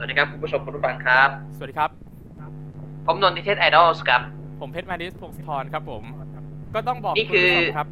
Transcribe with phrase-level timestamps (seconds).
[0.00, 1.90] วัสดีครับคุณผู้ชมคุณผู้ฟังครับ สวัสดีครับ
[3.06, 4.22] ผมนนทิเทศไอดอลครับ
[4.60, 6.04] ผมเพชรมานิสพงศธรครับผม
[6.74, 7.88] ก็ต้องบอกนี่คือณผู้ชมครับ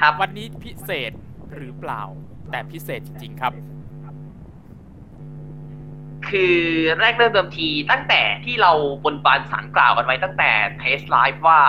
[0.00, 1.12] ครับ วันนี้พิเศษ
[1.54, 2.02] หรือเปล่า
[2.50, 3.52] แต่พิเศษจริง ๆ ครับ
[6.28, 6.58] คือ
[7.00, 8.72] แรกเริ่มเดิมทีตั้งแต่ที่เรา
[9.04, 11.60] บนบานสารกล่าวกันไว้ตั้งแต่ test live ว่า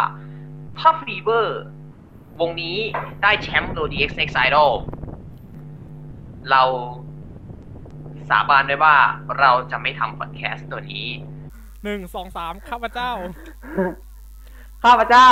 [0.79, 1.61] ถ้าฟีเวอร์
[2.39, 2.77] วงนี้
[3.23, 4.71] ได้แชมป์ Lodi X Next Idol
[6.49, 6.63] เรา
[8.29, 8.95] สาบานไว้ว่า
[9.39, 11.07] เราจะไม่ทำพอดแคสต์ตัวนี้
[11.83, 13.11] หนึ่งสองสามข้าพเจ้า
[14.83, 15.31] ข้าพเจ้า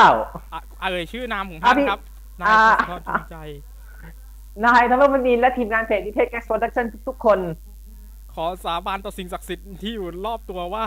[0.53, 2.02] อะเอ่ยชื่อนามของท่านอะพี่ครับ
[2.41, 3.38] นายอ่าพงศธรจงใจ
[4.66, 7.39] นายธนรมณีและทีมงานเพจดิเทคแก๊กโปรดักชั่นทุกๆคน
[8.33, 10.85] ขอสาบานต่อสิ่งศักดิ์สิทธิ์ที่อยู่รอบตัวว่า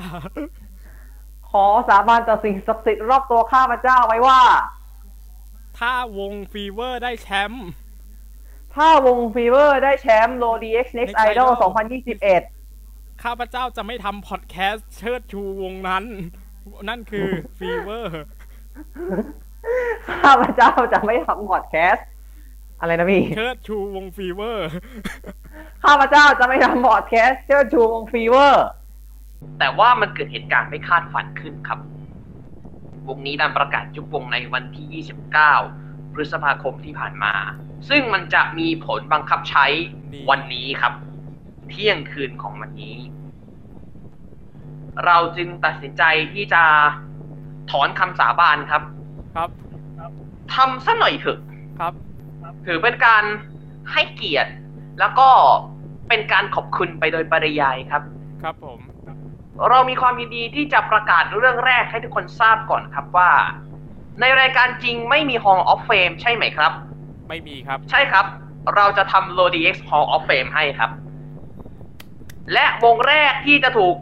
[1.51, 4.41] ขอสาบานต่อสิ่งศักดิ์สิทธิ์รอบตัวข้าพเจ้าไว้ว่า
[5.79, 7.67] ถ้าวงฟีเวอร์ได้แชมป์
[8.75, 11.71] ถ้าวงฟีเวอร์ได้แชมป์ Lodi X Next Idol
[12.43, 16.05] 2021 ข้าพเจ้าจะไม่ทำพอดแคสต์เชิดชูวงนั้น
[16.89, 17.27] นั่นคือ
[17.59, 18.21] ฟีเวอร์
[20.25, 22.07] ข้าพเจ้าจะไม่ทำพอดแคสต์
[22.81, 24.69] อะไรนะพี่เชิดชูวงฟีเวอร์
[25.85, 28.65] ข้าพเจ้าจะไม่ทำพอดแคสต์เชิดชูวงฟีเวอร์
[29.59, 31.79] แต่ว่ามันเกิดเหตุการณ์ไม่คาดฝันขึ้นครับ
[33.09, 37.35] วงนี้ดันประกาศยุบวงในวันที่ 29 พฤษภาคมที่ผ่านมา
[37.89, 39.67] ซึ่งมันจะมีผลบังคับใช้
[40.13, 40.95] นี่วันนี้ครับ
[41.69, 42.97] เที่ยงคืนของวันนี้
[45.07, 46.63] เราจึงตัดสินใจที่จะ
[47.71, 48.83] ถอนคำสาบานครับ
[49.37, 49.51] ครับ
[50.55, 51.39] ทำซะหน่อยเถอะ
[51.81, 51.93] ครับ
[52.67, 53.25] ถือเป็นการ
[53.93, 54.53] ให้เกียรติ
[55.01, 55.29] แล้วก็
[56.09, 58.03] เป็นการขอบคุณไปโดยปริยายครับ
[58.43, 58.81] ครับผม
[59.71, 63.31] เรามีความยินดีที่จะประกาศเรื่องแรกให้ทุกคนทราบก่อนครับว่า
[64.21, 66.73] ในรายการจริงไม่มี Hall of Fame ใช่ไหมครับ
[67.29, 68.27] ไม่มีครับ ใช่ครับ
[68.77, 70.91] เราจะทำ LODX Hall of Fame ให้ครับ
[72.53, 73.95] และวงแรกที่จะถูก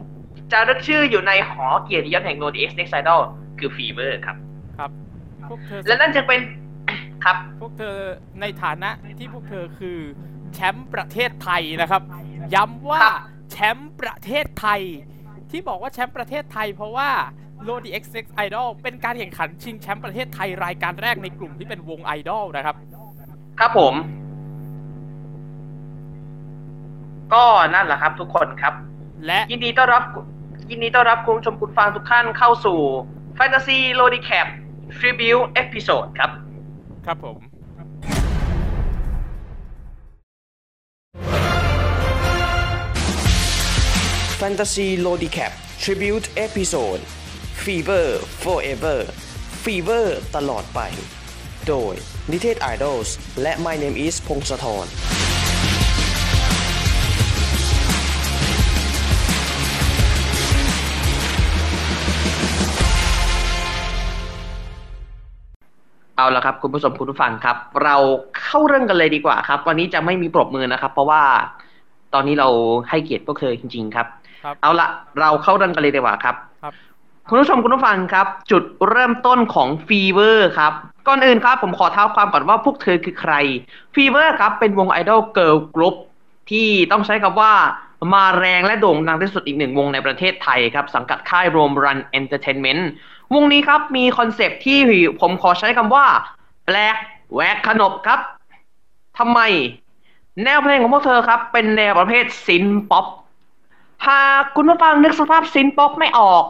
[0.51, 3.21] จะรึกชื่ออยู่ในหอเกียรติยศแห่ง LODX Next Idol
[3.59, 4.37] คือ Fever ครับ
[4.77, 4.91] ครับ
[5.49, 6.39] พวกเธอและนั่นจะเป็น
[7.23, 7.95] ครับ พวกเธอ
[8.41, 9.97] ในฐานะที่พวกเธอคือ
[10.53, 12.01] แชมป์ประเทศไทยนะครับ
[12.55, 13.15] ย้ำว่าครับ
[13.51, 14.81] แชมป์ประเทศไทย
[15.51, 17.09] ที่บอกว่าแชมป์ประเทศไทย เพราะว่า
[17.67, 22.75] l o d x x Idol เป็นการแข่งขันชิงแชมป์ประเทศไทยรายการแรกในกลุ่มที่เป็นวงไอดอลนะครับ
[23.59, 23.93] ครับผม
[27.33, 28.73] ก็นั่นแหละครับทุกคนครับ
[29.25, 30.03] และยินดีต้อนรับ
[30.71, 32.79] ยินดีต้อนรับคุณผู้ชมคุณฟังทุกท่านเข้าสู่
[33.37, 34.47] Fantasy l o d i c a p
[34.97, 36.31] Tribute Episode ครับ
[37.05, 37.37] ครับผม
[44.41, 45.51] Fantasy Lodicap
[45.83, 47.01] Tribute Episode
[47.65, 48.07] Fever
[48.43, 48.99] Forever
[49.63, 50.05] Fever
[50.35, 50.79] ตลอดไป
[51.67, 51.93] โดย
[52.31, 53.09] n i t e d Idols
[53.41, 54.85] และ My Name is พงศธร
[66.17, 67.95] เอาละครับ คุณผู้ชมคุณผู้ฟังครับ เรา
[68.41, 71.21] เข้าเรื่องกันเลยดีกว่าครับ วันนี้จะไม่มีปรบมือนะครับ เพราะว่า
[72.13, 72.49] ตอนนี้เรา
[72.89, 74.07] ให้เกียรติพวกเธอจริง ๆ ครับ
[74.43, 74.87] ครับเอาละ
[75.19, 76.35] เราเข้าเรื่องกันเลยดีกว่าครับ
[77.33, 80.73] คุณผู้ชมคุณผู้ฟังครับ จุดเริ่มต้นของฟีเวอร์ครับ
[81.07, 83.33] ก่อนอื่นครับ ผมขอเท้าความก่อนว่าพวกเธอคือใคร
[83.93, 85.95] ฟีเวอร์ครับเป็นวงไอดอลเกิร์ลกรุ๊ป
[86.49, 87.53] ที่ต้องใช้คำว่า
[88.13, 92.89] มาแรงและโด่งดังที่สุดอีกหนึ่งวงในประเทศไทยครับ สังกัดค่ายโรมรันเอนเตอร์เทนเมนต์
[93.33, 94.79] วงนี้ครับมีคอนเซปต์ที่
[95.21, 96.05] ผมขอใช้คำว่า
[96.65, 96.95] แปลก
[97.33, 98.19] แหวกขนบครับ
[99.19, 99.39] ทำไม
[100.43, 103.05] แนวเพลงของพวกเธอครับ เป็นแนวประเภท synth-pop
[104.07, 106.45] หากคุณผู้ฟังนึกสภาพ synth-pop ไม่ออก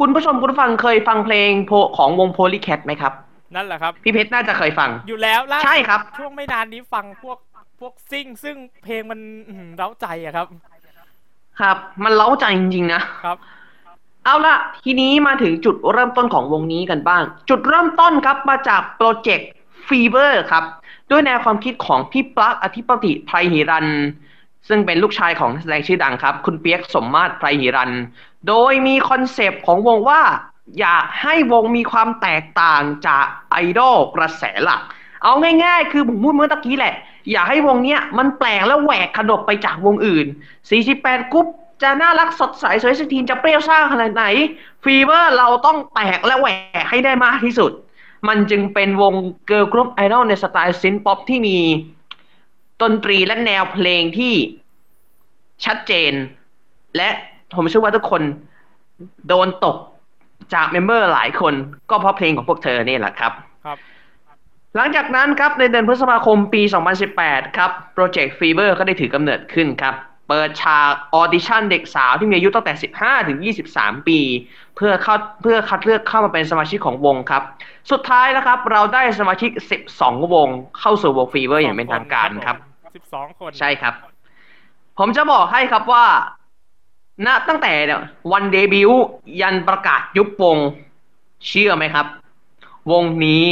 [0.00, 3.12] คุณผู้ชมคุณผู้ฟังเคยฟังเพลงโพของวงโพลีแคทไหมครับ
[3.54, 7.38] นั่นแหละครับ พี่เพชรน่าจะเคยฟัง อยู่แล้วล่าสุดใช่ครับ ช่วงไม่นานนี้ฟังพวก
[7.80, 10.46] พวกซิ่ง ซึ่งเพลงมันอื้อหือเร้าใจอะครับ
[11.60, 13.38] ครับ มันเร้าใจจริงๆนะครับ
[14.24, 19.48] เอาละทีนี้มาถึงจุดเริ่มต้นของวงนี้กันบ้าง จุดเริ่มต้นครับมาจากโปรเจกต์
[19.88, 20.64] ฟีเ e อร์ครับ
[21.10, 23.88] ด้วยแนวความคิดของพี่ปลั๊กอธิปติไพรหิรัญ
[24.68, 27.90] ซึ่งเป็นลูกชายของนักแสดงชื่อดังครับ คุณเปียกสมมาตรไพรหิรัญ
[28.48, 30.22] โดยมีคอนเซปต์ของวงว่า
[30.80, 34.80] อยากให้วงมีความแตกต่างจากไอดอลกระแสหลัก
[35.22, 35.32] เอา
[35.64, 36.94] ง่ายๆ คือผมพูดเมื่อตะกี้แหละ
[37.32, 40.26] อยากให้วงเนี้ยมันแปลกและแหวกขนบไปจากวงอื่น
[40.78, 41.46] 48 กุ๊ป
[41.82, 44.24] จะน่ารักสดใส Sweat16จะเปรี้ยวซ่าขนาดไหน
[44.82, 46.48] Fever เราต้องแตกและแหว
[46.82, 47.72] กให้ได้มากที่สุด
[48.28, 49.14] มันจึงเป็นวง
[49.46, 51.58] เกิร์ลกรุ๊ปไอดอลในสไตล์ synth-pop ที่มี
[52.82, 54.34] ดนตรีและแนวเพลงที่
[55.64, 56.12] ชัดเจน
[56.96, 57.08] และ
[57.56, 58.22] ผมเชื่อว่าทุกคน
[59.28, 59.76] โดนตก
[60.54, 61.54] จาก member หลายคน
[61.90, 63.32] ก็เพราะเพลงของพวกเธอนี่แหละครับ
[63.66, 63.78] ครับ
[64.76, 66.62] หลังจากนั้นครับในเดือนพฤษภาคมปี
[67.08, 69.94] 2018 ครับโปรเจกต์ฟีเ e อร์ก็ได้ถือกำเนิดขึ้นครับ
[70.28, 73.38] เปิดฉากออดิชั่นเด็กสาวที่มีอายุตั้งแต่ 15 ถึง
[73.72, 74.18] 23 ปี
[74.76, 77.42] เพื่อเข้าเพื่อคัดเลือกเข้ามาเป็นสมาชิกของวงครับ
[77.90, 79.50] สุดท้ายนะครับ เราได้สมาชิก
[79.90, 80.48] 12 วง
[80.80, 82.56] เข้าสู่วง Fever อย่างเป็นทางการครับ
[82.96, 83.94] สิบสองคน ใช่ครับ
[84.98, 86.06] ผมจะบอกให้ครับว่า
[87.26, 87.72] ณตั้งแต่
[88.32, 89.02] วันเดบิวต์
[89.40, 90.58] ยันประกาศยุบวง
[91.46, 92.06] เชื่อไหมครับ
[92.92, 93.46] วงนี้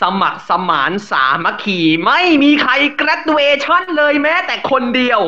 [0.00, 5.20] สมัครสมานสามัคคีไม่มีใคร graduation เลยแม้แต่คนเดียว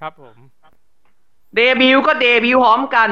[0.00, 0.36] ครับผม
[1.56, 3.10] เดบิวต์ก็เดบิวต์พร้อมกัน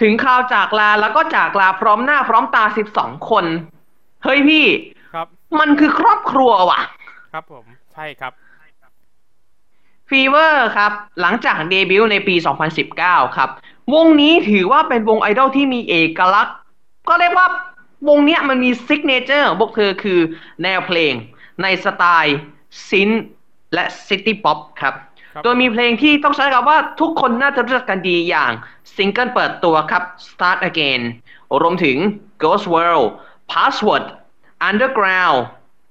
[0.00, 2.64] ถึงข่าวจากลาแล้วก็จากลาพร้อมหน้าพร้อมตา
[2.96, 3.44] 12คน
[4.24, 4.66] เฮ้ยพี่
[5.14, 5.26] ครับ
[5.60, 6.80] มันคือครอบครัวว่ะ
[7.32, 7.64] ครับผม
[7.94, 8.32] ใช่ครับ
[10.08, 12.34] Fever ครับ หลังจากเดบิวต์ในปี
[12.86, 13.50] 2019 ครับ
[13.94, 16.56] วงนี้ถือว่าเป็นวงไอดอลที่มีเอกลักษณ์
[17.08, 17.46] ก็เรียกว่า
[18.08, 20.20] วงเนี้ยมันมี signature ของพวกเธอคือ
[20.62, 21.12] แนวเพลง
[21.62, 22.38] ในสไตล์
[22.88, 23.10] synth
[23.74, 24.94] และ city pop ครับ
[25.32, 28.52] ครับ โดยมีเพลงที่ต้องใช้คำว่าทุกคนน่าจะรู้จักกันดีอย่าง
[28.94, 31.00] ซิงเกิลเปิดตัวครับ Start Again
[31.62, 31.96] รวมถึง
[32.42, 33.08] Ghost World
[33.52, 34.04] Password
[34.68, 35.38] Underground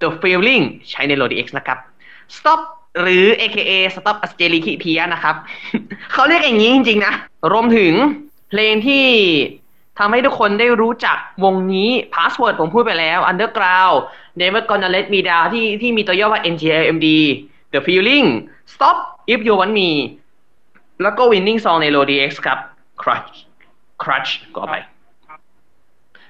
[0.01, 1.77] The Feeling ใช้ใน Lodi X นะครับ
[2.35, 2.59] Stop
[3.01, 5.35] หรือ AKA Stop a s t e r i k i p i a นะครับ
[6.13, 7.13] เขาเรียกอย่างนี้จริงๆนะ
[7.51, 7.93] รวมถึง
[8.49, 9.05] เพลงที่
[9.99, 13.97] ทำให้ทุกคนได้รู้จักวงนี้ Password ผมพูดไปแล้ว Underground
[14.39, 17.07] Never Gonna Let Me Down ที่ที่มีตัวย่อว่า NGLMD
[17.73, 18.27] The Feeling
[18.73, 18.97] Stop
[19.33, 19.89] If You Want Me
[21.01, 22.59] แล้วก็ Winning Song ใน Lodi X ครับ
[23.01, 23.33] Crush
[24.01, 24.75] Crush ก็ไป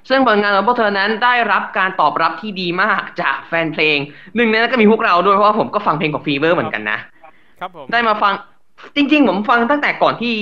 [0.09, 3.97] ซึ่งผลงานของพวกเธอนั้นได้รับการตอบรับที่ดีมากจากแฟนเพลง
[4.35, 6.99] หนึ่งในนั้นก็มีพวกเราด้วยเพราะว่าผมก็ฟังเพลงของ Fever เหมือนกันนะ
[7.59, 8.33] ครับผม ได้มาฟัง
[8.95, 10.33] จริง ๆ ผมฟังตั้งแต่ก่อนที่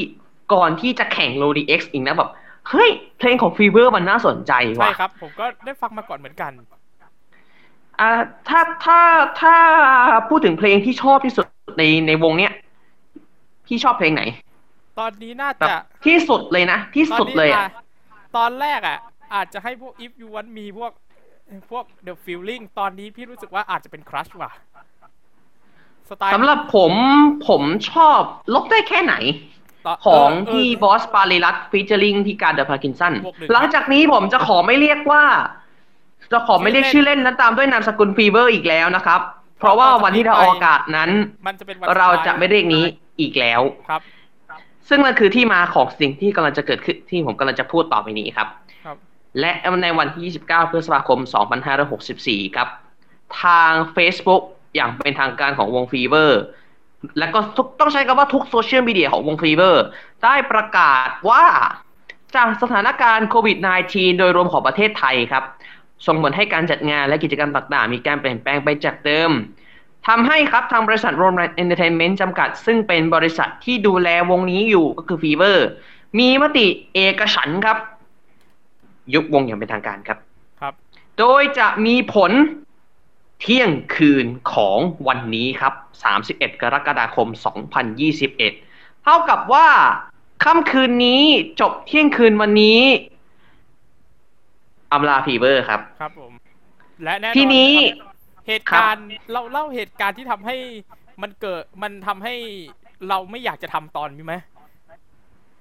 [0.54, 2.30] ก่อนที่จะแข่ง LODI X อีกนะแบบ
[2.69, 2.89] เฮ้ย
[3.19, 6.51] เพลงของ Fever มันน่าสนใจใช่ว่ะครับ ผมก็ได้ฟังมาก่อนเหมือนกัน
[8.00, 8.10] อ่า
[8.50, 9.00] ถ้าถ้า
[9.42, 9.56] ถ้า
[10.30, 11.45] พูดถึงเพลงที่ชอบที่สุด
[11.77, 12.51] ในในวงเนี้ย
[13.68, 14.24] พี่ชอบเพลงไหน
[15.00, 17.68] ตอนนี้น่าแบบจะที่สุดเลยนะ ที่ตอนสุดนี้เลยอะอะ
[18.38, 18.98] ตอนแรกอะ
[19.35, 20.91] อาจจะให้พวก if you want me พวก
[21.71, 24.51] พวก the feeling ตอนนี้พี่รู้สึกว่าอาจจะเป็น crush ว่ะ
[26.09, 26.94] สไตล์สำหรับผม
[27.47, 28.19] ผมชอบ
[28.53, 29.15] ลบได้แค่ไหน
[29.88, 35.24] ต่ของเที่บอสปาริรัตฟีเจอริงที่การเดอะพาร์กินสันบวกหนึ่งหลังจากนี้ผมจะขอไม่เรียกว่า
[36.31, 39.21] จะขอไม่เรียกชื่ชื่ออเล่เล่นนนั้นตามด้วยนามสกุลฟีเวอร์อีกแล้วนะครับ
[39.59, 41.09] เพราะว่าวันที่เราออกอากาศนั้น
[41.47, 42.83] มันจะเป็นวันเราสุดท้ายจะไม่เรียกนี้
[43.21, 44.01] อีกแล้วครับ
[44.89, 48.62] ซึ่งนั่นคือที่มาของสิ่งที่กำลังจะเกิดขึ้นที่ผมกำลังจะพูดต่อไปนี้ครับครับ
[49.39, 49.51] และ
[49.83, 51.19] ในวันที่ 29 พฤษภาคม
[51.88, 52.68] 2564 ครับ
[53.41, 54.44] ทาง Facebook
[54.75, 56.41] อย่างเป็นทางการของวง Fever
[57.19, 57.39] และก็
[57.80, 59.83] ต้องใช้คำว่าทุกโซเชียลมีเดียของวง Fever
[60.24, 61.45] ได้ประกาศว่า
[62.35, 63.57] จากสถานการณ์โควิด
[63.88, 65.44] -19 โดยรวมของประเทศไทยครับ
[66.06, 69.31] ส่งผลให้การจัดงานและกิจกรรมต่างๆ มีการเปลี่ยนแปลงไปจากเดิม
[70.07, 75.67] ทำให้ครับทางบริษัทโรมแรนเอนเตอร์เทนเมนต์จำกัด ซึ่งเป็นบริษัทที่ดูแลวงนี้อยู่ก็คือ Fever
[76.19, 77.77] มีมติเอกฉันท์ครับ
[79.13, 80.17] ยุบวงอย่างเป็นทางการครับ
[80.61, 80.73] ครับ
[81.19, 82.31] โดยจะมีผล
[83.41, 85.73] เที่ยงคืนของวันนี้ครับ
[86.17, 87.27] 31 กรกฎาคม
[87.95, 89.67] 2021 เท่ากับว่า
[90.44, 91.23] ค่ำคืนนี้
[91.61, 92.81] จบเที่ยงคืนวันนี้
[94.91, 96.31] อำลา Fever ครับ ครับผม
[97.03, 98.13] และแน่นอนทีนี้ครับ
[98.47, 100.55] เหตุการณ์เราเล่าเหตุการณ์ที่ทำให้
[101.21, 102.35] มันเกิดมันทำให้
[103.09, 104.35] เราไม่อยากจะทำตอนนี้ไหม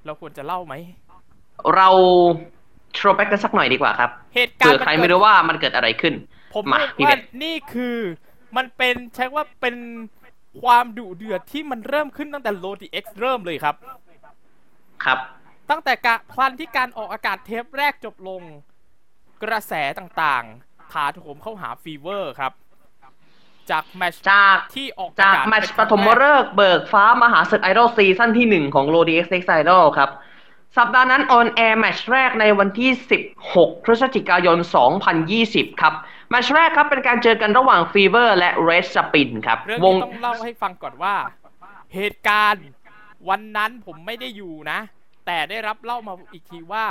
[0.05, 0.75] เราควรจะเล่าไหม
[1.77, 1.89] เรา
[2.95, 6.15] โทรแบ็กกันสักหน่อยดีกว่าครับเหตุการเผื่อณ์ใครนเกิดไม่รู้ว่ามันเกิดอะไรขึ้น
[6.55, 7.97] ผมมาเรียกพี่ว่าเบนนี่คือ
[8.57, 9.77] มันเป็นใช้ว่าเป็น
[10.63, 13.75] ความดุเดือดที่มันเริ่มขึ้นตั้งแต่โลดีเอ็กเริ่มเลยครับ
[15.05, 15.19] ครับ
[15.71, 18.43] ตั้งแต่กะพลันที่การออกอากาศเทปแรกจบลง
[19.43, 22.53] กระแสต่างๆถาโถมเข้าหา Fever ครับ
[23.71, 30.11] จากแมตช์จากที่ออกอากาศแมตช์เป็นปฐมฤกษ์เบิกฟ้ามหาศึกไอดอลซีซั่นที่หนึ่งของ LODI X Next Idol ครับ
[30.79, 32.91] สัปดาห์นั้นออนแอร์แมตช์แรกในวันที่
[33.37, 34.59] 16 พฤศจิกายน
[35.19, 35.95] 2020 ครับ
[36.31, 41.15] แมตช์แรกครับเป็นการเจอกันระหว่าง Fever และ Red Spin ครับเรื่องวงนี้ต้องเล่าให้ฟังก่อนว่า
[41.95, 42.65] เหตุการณ์
[43.29, 44.79] วันนั้นผมไม่ได้อยู่นะ
[45.27, 46.87] แต่ได้รับเล่ามาอีกทีว่า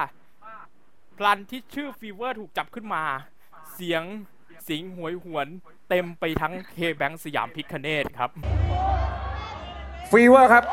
[1.18, 3.04] พลันที่ชื่อ Fever ถูกจับขึ้นมา
[3.74, 4.04] เสียง
[4.68, 5.48] สิงหวยหวน
[5.90, 8.30] เต็มไปทั้ง KBank Siam Pic-Ganesha ครับ
[10.12, 10.64] Fever ครับ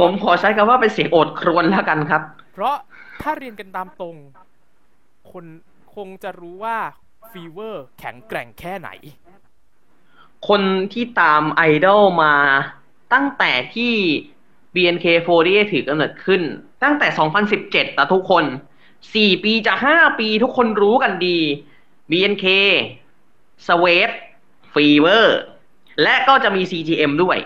[0.00, 2.22] ผมขอใช้คำว่าเป็นเสียงโอดครวญแล้วกันครับ
[2.52, 2.76] เพราะ
[3.22, 4.16] ถ้าเรียนกันตามตรง
[5.32, 5.44] คน
[5.94, 6.78] คงจะรู้ว่า
[7.30, 8.90] Fever แข็งแกร่งแค่ไหน
[10.48, 12.34] คนที่ตามไอดอลมา
[13.12, 13.94] ตั้งแต่ที่
[14.74, 16.42] BNK48 ถือกำเนิดขึ้น
[16.82, 17.08] ตั้งแต่
[17.50, 18.44] 2017แต่ทุกคน
[18.94, 21.38] 4 ปีจะ5ปีทุกคนรู้กันดี
[22.10, 22.46] BNK
[23.66, 24.10] s w e e t
[24.74, 25.26] Fever
[26.02, 27.38] และก็จะมี CGM ด้วย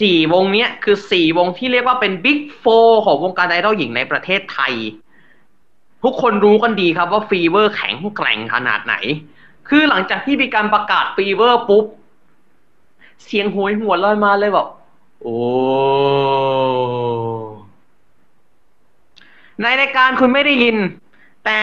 [0.00, 2.64] สี่วงเนี้ยคือสี่วงที่เรียกว่าเป็น Big Four
[3.04, 4.74] ของวงการไอดอลหญิงในประเทศไทย
[6.04, 8.94] ทุกคนรู้กันดีครับว่า Fever แข็งแกร่งขนาดไหน
[9.68, 11.84] คือหลังจากที่มีการประกาศฟีเวอร์ปุ๊บ
[13.24, 14.68] เสียงโหยหัวลอยมาเลยแบบ
[15.22, 15.38] โอ้
[19.62, 20.76] ในรายการคุณไม่ได้ยิน
[21.44, 21.60] แต่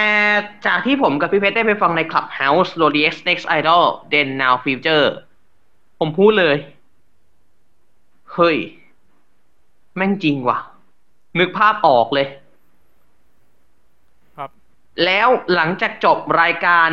[0.66, 5.08] จากที่ผมกับพี่เพชรได้ไปฟังใน Clubhouse r o d x Next Idol Then Now Future
[6.00, 6.56] ผมพูดเลย
[8.38, 8.58] เฮ้ย
[9.96, 10.58] แม่งจริงว่ะ
[11.40, 12.28] นึกภาพออกเลย
[14.38, 14.50] ครับ
[15.06, 16.90] แล้วหลังจากจบรายการ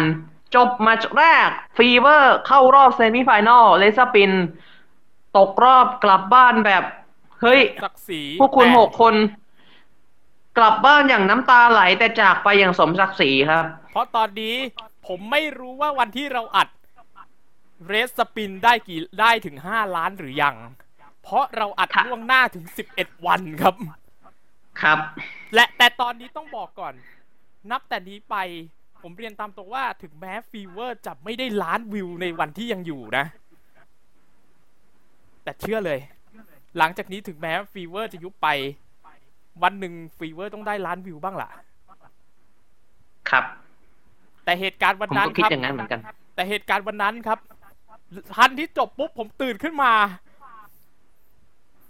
[0.56, 4.32] จบแมตช์แรก Fever เข้ารอบ semi-final Red Spin
[5.36, 6.84] ตกรอบกลับบ้านแบบ
[7.42, 9.14] เฮ้ยศักดิ์ศรีพวกคุณแต่หกคน
[10.58, 14.56] กลับบ้านอย่างน้ำตาไหลแต่จากไปอย่างสมศักดิ์ศรีครับ เพราะตอนนี้
[15.06, 16.68] ผมไม่รู้ว่าวันที่เราอัด
[17.86, 20.56] Red Spin ได้กี่ได้ถึง5ล้านหรือยัง
[21.24, 22.64] เพราะเราอัดค่ะล่วงหน้าถึง
[22.96, 23.74] 11วันครับ
[24.82, 24.98] ครับ
[25.54, 26.94] และแต่ตอนนี้ต้องบอกก่อน
[27.70, 28.36] นับแต่นี้ไป
[29.02, 33.24] ผมเรียนตามตรงว่าถึงแม้ฟีเวอร์จะไม่ได้ล้านวิวในวันที่ยังอยู่นะ
[35.44, 35.98] แต่เชื่อเลย
[36.78, 38.48] หลังจากนี้ถึงแม้ฟีเวอร์จะยุบไป
[39.62, 41.48] วันหนึ่งฟีเวอร์ต้องได้ล้านวิวบ้างล่ะ
[43.30, 43.44] ครับ
[44.44, 46.00] แต่เหตุการณ์วันผมนั้นก็ครับคิดอย่างนั้นเหมือนกัน
[46.34, 47.38] แต่เหตุการณ์วันนั้นครับ
[48.34, 49.92] ทันทีที่จบปุ๊บผมตื่นขึ้นมา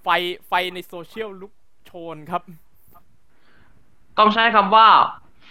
[0.04, 0.08] ไฟ
[0.49, 1.52] ไฟในโซเชียลลุก
[1.87, 2.42] โชนครับ
[4.18, 4.87] ต้องใช้คำว่า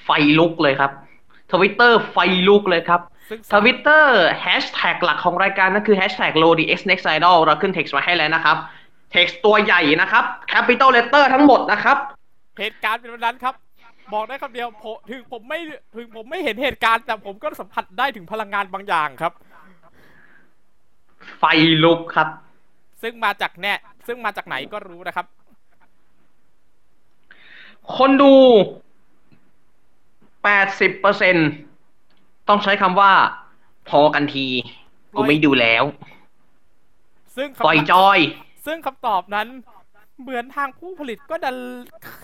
[0.04, 0.92] ไฟลุกเลยครับ
[1.52, 2.18] ทวิตเตอร์ไฟ
[2.48, 8.58] ลุกเลยครับซึ่งทวิตเตอร์แฮชแท็กหลักของรายการนั่นคือแฮชแท็ก LODI X Next Idol เราขึ้น text มาให้แล้วนะครับ
[9.14, 11.98] text ตัวใหญ่นะครับ capital letter ทั้งหมดนะครับ
[12.60, 13.56] เหตุการณ์เป็นวันนั้นครับ
[14.14, 15.60] บอกได้คำเดียวผมถึงผมไม่
[15.96, 19.34] ถึงผมไม่เห็นเหตุการณ์แต่ผมก็สัมผัสได้ถึงพลังงานบางอย่างครับ
[21.38, 21.44] ไฟ
[21.84, 22.28] ลุกครับ
[23.02, 23.74] ซึ่งมาจากแน่
[24.08, 25.26] ซึ่งมาจากไหนก็รู้นะครับ
[27.96, 28.34] คนดู
[31.66, 33.12] 80%ต้องใช้คำว่า
[33.90, 34.46] พอกันที
[35.16, 35.84] กูไม่ดูแล้ว
[37.36, 38.20] ซึ่งปล่อยคำจอย
[38.66, 39.48] ซึ่งคำตอบนั้น
[40.22, 41.58] เหมือนทางผู้ผลิตก็ดัน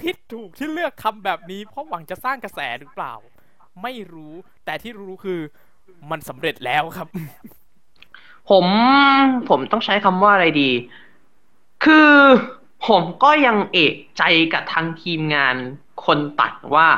[0.01, 3.13] คิดถูกที่เลือกคำแบบนี้ เพราะหวังจะสร้างกระแสหรือเปล่า
[3.83, 4.33] ไม่รู้
[4.65, 5.39] แต่ที่รู้คือ
[6.11, 7.07] มันสำเร็จแล้วครับ
[8.49, 8.65] ผม
[9.49, 10.69] ผมต้องใช้คำว่าอะไรดี
[11.85, 12.13] คือ
[12.87, 15.55] ผมก็ยังเอกใจกับทางทีมงาน
[16.05, 16.89] คนตัดว่า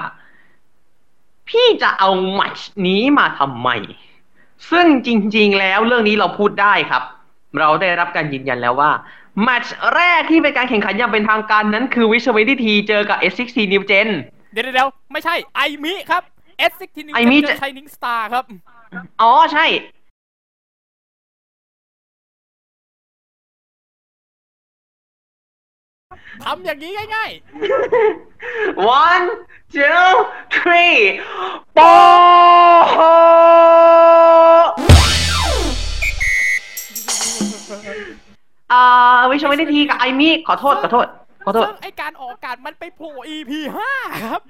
[1.50, 3.70] พี่จะเอาแมตช์นี้มาทำไม
[4.72, 7.04] ซึ่งจริง ๆ แล้วเรื่องนี้เราพูดได้ครับ
[7.60, 8.92] เราได้รับการยืนยันแล้วว่า
[9.44, 14.10] แมตช์แรกที่เป็นการแข่งขันอย่างเป็นทางการนั้นคือวิชเวดิทีเจอกับ S16 New Gen
[14.54, 16.24] เดี๋ยวเดี๋ยวๆไม่ใช่ไอมิครับ
[16.72, 18.46] S16 ไอมิจะใช้นิงสตาร์ครับ
[19.22, 19.66] อ๋อใช่
[26.44, 27.32] ทำอย่างนี้ง่าย
[29.02, 29.26] one
[29.76, 30.08] two
[30.56, 30.98] three
[31.76, 31.80] โป
[38.72, 41.08] อ่าวิชวดิทีกับไอมี่ขอโทษขอโทษ
[41.46, 43.52] ขอโทษ ซึ่งไอการออกอากาศมันไปโผล่ EP
[43.92, 44.42] 5ครับ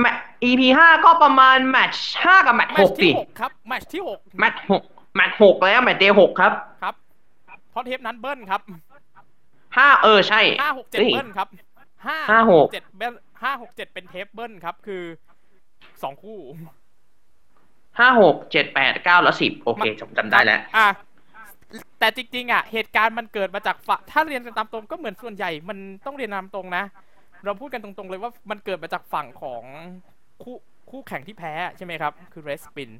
[0.00, 0.06] แม
[0.48, 4.82] EP ห้าก็ประมาณแมตช์ห้ากับแมตช์แมหตกช์สิที่หกครับ แมตช์ที่หกแมตช์หก
[5.16, 6.94] แมตช์หกแล้ว matchday หกครับ ครับ
[7.70, 8.60] เพราะเทปนั้นเบิ้ลครับ
[9.78, 11.48] ห้าเออใช่ห้าหกเจ็ดนี่เบิ้ลครับ
[12.06, 15.02] ห้าห้าหกเจ็ดเบิ้ลห้าหกเจ็ดเป็นเทปเบิ้ลครับ คือ
[16.02, 16.38] สองคู่
[17.98, 20.86] ห้าหกเจ็ดแปดเก้าแล้วสิบโอเคจำจำได้แล้วอะ
[21.98, 26.84] แต่จริงๆอะ เหตุการณ์มันเกิดมาจากฝะถ้าเรียนกันตามตรงก็เหมือนส่วนใหญ่ มันต้องเรียนตามตรงนะ
[27.44, 29.62] เราพูดกันตรงๆเลยว่ามันเกิดมาจากฝั่งของ
[30.42, 30.56] คู่
[30.90, 32.90] คู่แข่งที่แพ้ใช่ไหมครับ คือเรสปิน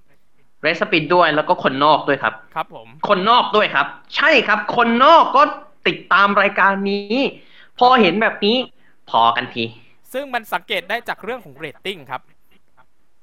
[0.63, 5.43] เรสปินด้วยแล้วก็คนนอกด้วยครับ ครับผม คนนอกด้วยครับ ใช่ครับ คนนอกก็
[5.89, 7.17] ติดตามรายการนี้
[7.79, 8.57] พอเห็นแบบนี้
[9.11, 9.65] พอกันที
[10.13, 12.23] ซึ่งมันสังเกตได้จากเรื่องของเรตติ้งครับ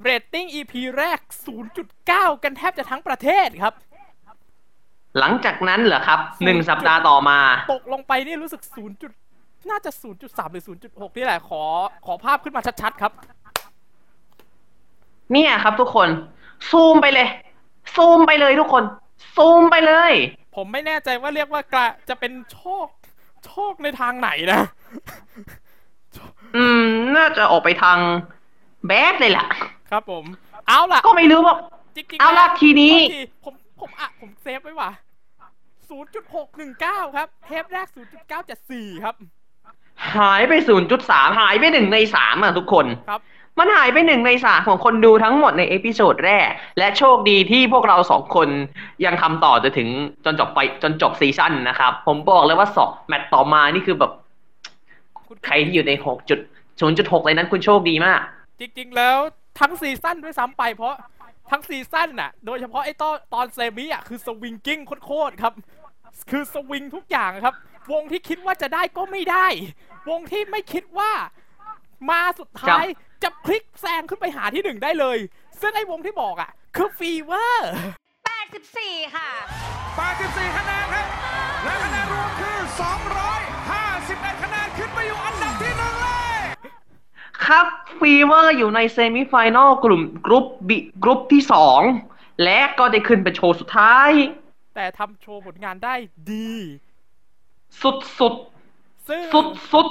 [0.04, 1.20] เรตติ้ง EP แรก
[1.82, 3.74] 0.9 กันแทบจะทั้งประเทศครับ
[5.20, 7.40] หลังจากนั้นเหรอครับหนึ่งสัปดาห์ต่อมา
[7.74, 9.02] ตกลงไปนี่รู้สึก 0.
[9.02, 9.12] จุด
[9.70, 9.92] น่าจะ
[10.22, 11.64] 0.3 หรือ 0.6 นี่แหละขอ
[12.06, 13.12] ขอภาพขึ้นมาชัดๆครับ
[15.34, 16.10] เนี่ยครับทุกคน
[16.72, 17.28] ซูมไปเลย
[17.96, 18.84] ซูมไปเลยทุกคน
[19.36, 20.14] ซูมไปเลย
[20.56, 22.88] ผมไม่แน่ใจว่าเรียกว่ากระจะเป็นโชค
[23.46, 24.62] โชคในทางไหนนะ
[26.56, 27.98] อืม น่าจะออกไปทาง
[28.88, 29.46] bad เลยล่ะ
[29.92, 30.26] ครับผม
[30.68, 31.56] เอาล่ะ ก็ไม่รู้ว่า
[31.96, 34.92] จริงๆเอาล่ะแล้วทีนี้โทษผมผมอะผมเซฟไว้ว่ะ
[35.94, 37.88] 0.619 ครับ เทปแรก
[38.46, 39.16] 0.974 ครับ
[40.18, 40.54] หายไป
[40.96, 43.22] 0.3 หายไปหนึ่งในสามอะทุกคน ครับ
[43.60, 48.48] มันหายไปหนึ่งในสามของคนดูทั้งหมดใน episode แรก และโชคดีที่พวกเราสองคน
[49.06, 49.90] ยังทำต่อจนถึง
[50.26, 54.12] จนจบไปจนจบซีซั่นนะครับ ผมบอกเลยว่าสองแมตช์ต่อมานี่คือแบบ
[55.28, 56.40] คุณใครที่อยู่ในหกจุด
[56.80, 58.20] ศูนย์จุดหกเลยนั้นคุณโชคดีมาก
[58.60, 59.18] จริง ๆ แล้ว
[59.60, 60.94] ทั้งซีซั่นด้วยซ้ำไปเพราะ
[61.52, 65.54] ทั้งซีซั่นน่ะ โดยเฉพาะไอ้ตอนตอน semi อะคือ swinging โคตรๆครับ
[66.32, 67.56] คือสวิงทุกอย่างครับ
[67.92, 69.48] วงที่คิดว่าจะได้ก็ไม่ได้
[70.10, 71.12] วงที่ไม่คิดว่า
[72.10, 72.86] มาสุดท้าย
[73.24, 75.18] จะพลิกแซงขึ้นไปหาที่หนึ่งได้เลย
[75.62, 77.72] ซึ่งไอ้วงที่บอกอะ คือฟีเวอร์
[78.38, 79.30] 84 ค่ะ
[79.94, 81.06] 84 คะแนนครับ
[81.64, 82.58] และคะแนนรวมคือ
[83.50, 86.40] 251 คะแนนขึ้นไปอยู่อันดับที่หนึ่งเลย
[87.46, 87.68] ครับ
[88.00, 91.82] ฟีเวอร์อยู่ใน semi final กลุ่ม group B group ที่สอง
[92.44, 94.12] และก็ได้ขึ้นเป็นโชว์สุดท้าย
[94.76, 95.96] แต่ทำโชว์ผลงานได้
[96.32, 96.52] ดี
[97.82, 98.34] สุดสุด
[99.10, 99.88] ซึ่งสุดสุด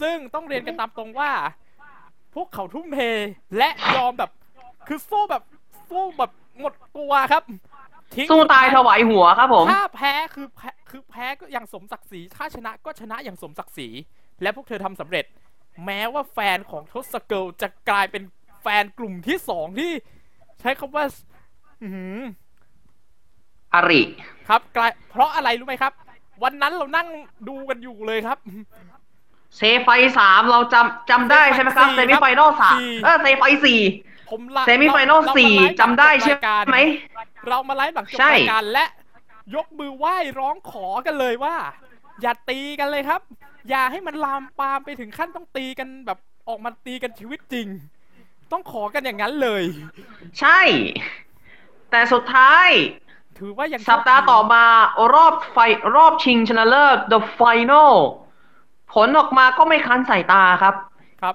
[0.00, 1.32] ซึ่งต้องเรียนกันตามตรงว่า
[2.34, 3.00] พวกเขาทุ่มเท
[3.58, 4.30] และยอมแบบ
[4.88, 5.42] คือสู้แบบ
[5.90, 7.42] สู้แบบหมดตัวครับ
[8.14, 13.88] ทิ้งสู้ตายถวายหัวครับผม ถ้าแพ้คือแพ้คือแพ้ก็อย่างสมศักดิ์ศรี ถ้าชนะก็ชนะอย่างสมศักดิ์ศรี
[14.42, 15.24] และพวกเธอทำสำเร็จ
[15.86, 18.22] แม้ว่าแฟนของทศเกิลจะกลายเป็น
[18.62, 19.92] แฟนกลุ่มที่สองที่
[20.60, 21.04] ใช้คำว่า
[21.82, 22.18] อือหือ
[23.74, 24.00] อริ
[24.48, 25.92] ครับกลายเพราะอะไรรู้ไหมครับ
[26.42, 27.08] วันนั้นเรานั่ง
[27.48, 28.38] ดูกันอยู่เลยครับ
[29.56, 29.88] เซไฟ
[30.18, 33.80] สามเราจำจำได้ใช่ไหมครับสี่เซมิไฟนอลสามสี่เออเซไฟสี่
[34.30, 36.78] ผมละเซมิไฟนอลเราเราสี่มาไลฟ์จำได้หลังใช่จบรายการไหม
[37.48, 38.84] เรามาไลฟ์หลังจบใช่รายการและ
[39.54, 41.56] ยกมือไหว้ร้องขอกันเลยว่า
[42.22, 43.20] อย่าตีกันเลยครับ
[43.70, 47.66] อย่าให้มันลามปามไปถึงขั้นต้องตีกันแบบออกมาตีกันชีวิตจริง
[48.52, 49.62] ต้องขอกันอย่างนั้นเลย
[50.40, 50.60] ใช่
[51.90, 52.68] แต่สุดท้าย
[53.38, 54.64] ถือว่ายังสัปดาห์ต่อมา
[55.14, 55.58] รอบ fi-
[55.96, 57.92] รอบชิงชนะเลิศ The Final
[58.94, 60.74] ผลออกมาก็ไม่ค้านสายตาครับ
[61.22, 61.34] ครับ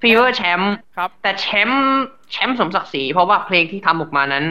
[0.00, 1.84] ฟีเวอร์แชมป์ครับ แต่แชมป์
[2.30, 4.44] แชมป์สมศักดิ์ศรีเพราะว่าเพลงที่ทำออกมานั้น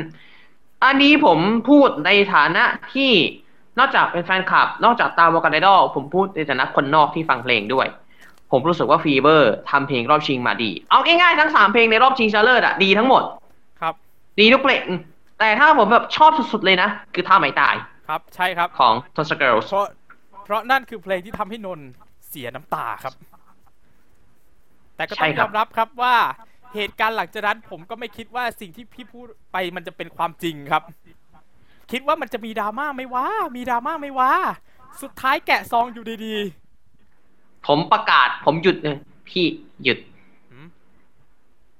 [0.84, 1.40] อันนี้ผม
[1.70, 2.64] พูดในฐานะ
[2.94, 3.12] ที่
[3.80, 7.88] นอกจากเป็นแฟนคลับ นอกจากตามวงการไอดอลผมพูดในฐานะคนนอกที่ฟังเพลงด้วย
[8.52, 13.24] ผมรู้สึกว่าฟีเวอร์ทำเพลงรอบชิงมาดี เอาง่ายๆทั้งสามเพลงในรอบชิงชนะเลิศอะดีทั้งหมด
[13.82, 13.94] ครับ
[14.40, 14.86] ดีทุกเพลง
[15.40, 17.76] แต่ถ้าผมแบบชอบสุดๆเลยนะ คือท่าไม่ตาย
[18.08, 19.88] ครับ ใช่ครับ ของ t o s Girls เพราะ
[20.44, 21.88] เพราะนั่นคือเพลงที่ทำให้นนท์
[22.28, 23.14] เสียน้ำตาครับ
[24.96, 26.16] แต่ก็ต้ใช่องคยรับอมรับครับว่า
[26.76, 30.84] เหตุการณ์หลังจากนั้นผมก็ไม่คิดว่าสิ่งที่พี่พูดไปมันจะเป็นความจริงครับ
[31.92, 33.26] คิดว่ามันจะมีดราม่าไหม่วะ
[33.56, 34.32] มีดราม่าไหม่วะ
[35.02, 36.36] สุดท้ายแกะซองอยู่ดี
[37.68, 38.98] ผมประกาศ ผมหยุดเลย
[39.30, 39.46] พี่
[39.84, 40.00] หยุด
[40.52, 40.66] หืม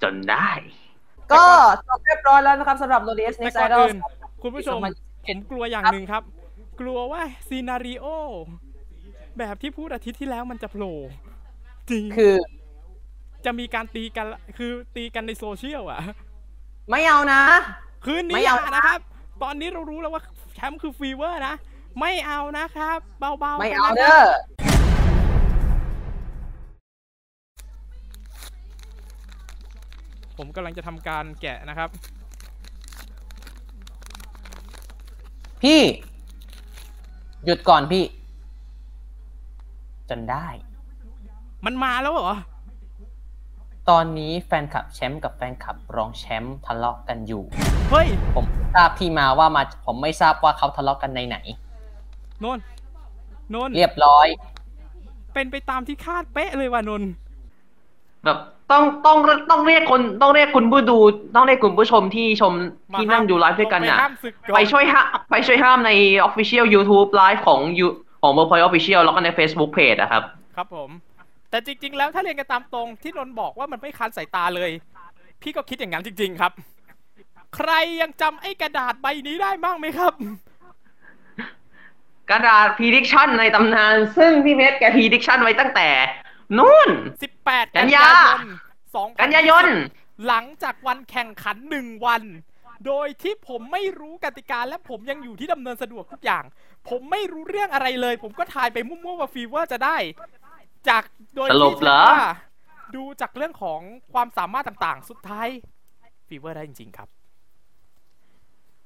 [0.02, 0.50] จนได้
[1.32, 1.44] ก็
[1.88, 3.98] จบเรียบร้อยแล้วนะครับสำหรับ r o d s ๆแต่ Next ก่อน Idol อื่น
[4.42, 4.78] คุณผู้ชม
[5.28, 6.24] ผมกลัวอย่างหนึ่งครับ
[6.80, 8.06] กลัวว่าซีนารีโอ
[9.38, 10.96] แบบที่พูดอาทิตย์ที่แล้วมันจะโผล่
[11.90, 12.36] จริงคือ
[13.46, 16.00] จะมีการตีกันละคือตีกันในโซเชียลอะ
[16.90, 17.42] ไม่เอานะ
[18.06, 19.00] คืนไม่นี้เอาอย่านะครับ
[19.44, 20.22] ตอนนี้เรารู้แล้วว่า
[20.54, 21.56] แชมป์คือฟีเวอร์นะ
[22.00, 24.22] ไม่เอานะครับ เบาๆ ไม่กันเอานะคเด้รับอ
[30.38, 31.90] ผมกำลังจะทำการแกะนะครับ
[35.64, 35.82] พี่
[37.46, 38.04] หยุดก่อนพี่
[40.10, 40.48] จนได้
[41.66, 42.38] มันมาแล้วเหรอ
[43.90, 47.44] ตอนนี้แฟนคลับแชมป์กับแฟนคลับรองแชมป์ทะเลาะกันอยู่
[47.92, 51.38] เฮ้ย ผมทราบที่มาว่ามาผมไม่ทราบว่าเขาทะเลาะกันในไหน
[52.44, 52.64] นนท์
[53.54, 54.28] นนท์เรียบร้อย
[55.34, 57.10] เป็นไปตามที่คาดเป๊ะเลยว่ะนนท์
[58.26, 58.38] แบบ
[58.72, 59.18] ต้องต้อง
[59.50, 60.98] ต้องเรียกคนต้องเรียกคุณผู้ดู
[61.36, 62.54] ต้องเรียกคุณผู้ชมที่ชม
[62.94, 65.92] มาที่นั่งดูไลฟ์ด้วยกันไปน่ะห้ามศึกก่อนไปช่วยห้ามไปช่วยห้ามใน
[66.28, 67.88] Official YouTube Live ของ You
[68.22, 70.24] ของ w o r l d Point Official แล้วก็ใน Facebook Page อะครับ
[70.56, 70.90] ครับผม
[71.50, 74.72] แต่จริง ๆ แล้วถ้าเรียนกันตามตรงที่นนท์บอกว่ามันไม่คันสายตาเลย
[75.42, 76.52] พี่ก็คิดอย่างนั้นจริง ๆ ครับ
[77.56, 80.14] ใครยังจำไอ้กระดาษใบนี้ได้บ้างไหมครับ
[82.32, 85.90] กระดาษ prediction ในตำนาน ซึ่งพี่เพชรแก prediction ไว้ตั้งแต่
[86.58, 86.90] นู่น
[87.34, 88.10] 18 กันยา
[88.64, 89.66] 2กันยายน
[90.28, 92.24] หลังจากวันแข่งขันหนึ่งวัน
[92.86, 96.44] โดยที่ผมไม่รู้กติกาและผมยังอยู่ที่ดำเนินสะดวกทุกอย่าง
[96.90, 99.98] ผมไม่รู้เรื่องอะไรเลย ผมก็ทายไปมั่วๆว่าฟีเวอร์จะได้
[100.90, 101.04] จาก
[101.36, 102.30] โดยสรุที่ปเหรอว่า
[102.96, 103.80] ดูจากเรื่องของ
[104.14, 105.48] ความสามารถต่างๆ สุดท้าย
[106.28, 107.10] ฟีเวอร์ได้จริงๆครับ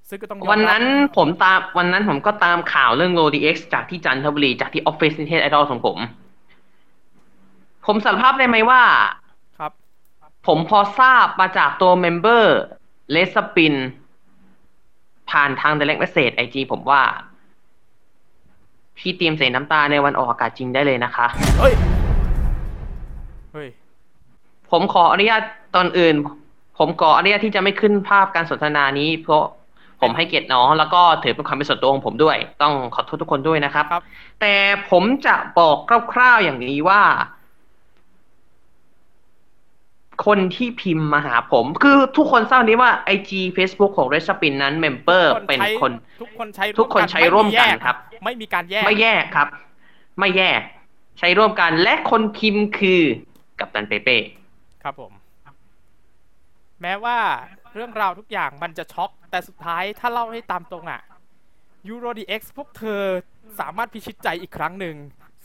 [0.09, 0.83] ซึ่งก็ต้องยอมรับวันนั้น
[1.17, 5.97] ผมตามวันนั้นผมก็ตามข่าวเรื่อง r o d x จากที่จันทบุรีจากที่ Office n i t e d Idol ของผม
[7.87, 8.83] ผมสารภาพได้ไหมว่า
[9.57, 9.71] ครับ
[10.47, 12.57] ผมพอทราบมาจากตัวเมมเบอร์
[13.11, 13.75] เลสปิน
[15.29, 17.01] ผ่านทาง direct message ไอจีผมว่า
[18.97, 21.27] พี่เตรียมเสียน้ำตาในวันออกอากาศจริงได้เลยนะคะ
[21.59, 21.73] เฮ้ย
[23.51, 23.69] เฮ้ย
[24.71, 25.41] ผมขออนุญาต
[25.75, 26.15] ตอนอื่น
[26.77, 29.43] ผมขออนุญาตที่จะไม่ขึ้นภาพการสนทนานี้ เพราะ
[30.01, 34.03] ผมให้เกียรติน้อง แล้วก็ถือเป็นความเป็นส่วนตัวของผมด้วย ต้องขอโทษทุกคนด้วยนะครับ ครับ
[34.41, 34.53] แต่
[34.91, 35.77] ผมจะบอก
[36.13, 37.03] คร่าวๆอย่างนี้ว่า
[40.25, 47.95] คนที่พิมพ์มาหาผม คือทุกคนทราบนี้ว่า IG Facebook ของ r e s p i n นั้น member เป็นคน ทุกคนใช้ทุกคนใช้ร่วมกันครับ
[48.23, 49.47] ไม่มีการแยก ไม่แยกครับ
[50.19, 50.61] ไม่แยก
[51.19, 53.01] ใช้ร่วมกันและคนพิมพ์คือ
[53.59, 54.17] กัปตันเปเป้
[54.83, 55.11] ครับผม
[56.81, 57.17] แม้ว่า
[57.73, 61.01] เรื่องราวทุกอย่างมันจะช็อก แต่สุดท้ายถ้าเล่าให้ตามตรงอะ
[61.93, 63.01] Lodi X พวกเธอ
[63.59, 64.95] สามารถพิชิตใจอีกครั้งหนึ่ง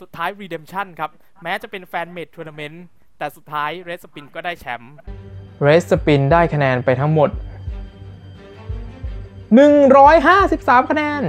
[0.00, 1.11] สุดท้าย Redemption ครับ
[1.42, 2.85] แม้จะเป็น fan made tournament
[3.22, 4.92] แต่สุดท้าย Red Spin ก็ได้แชมป์
[5.62, 7.30] Red Spin ได้คะแนนไปทั้งหมด
[10.24, 11.22] 153 คะแนน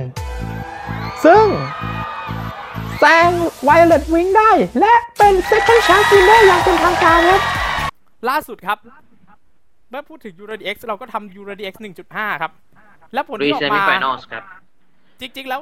[1.26, 1.46] ซึ่ง
[3.00, 3.32] แซง
[3.68, 7.42] Violet Wink ได้ และเป็น Second Chance Winner อย่างเป็นทางการครับ
[8.30, 8.78] ล่าสุดครับ
[9.90, 11.76] เมื่อพูดถึง Lodi X เราก็ทำ Lodi X
[12.10, 12.52] 1.5ครับ
[13.14, 14.44] และผลรีที่ออเซกมิมาไฟนอลครับ
[15.20, 15.62] จริง ๆ แล้ว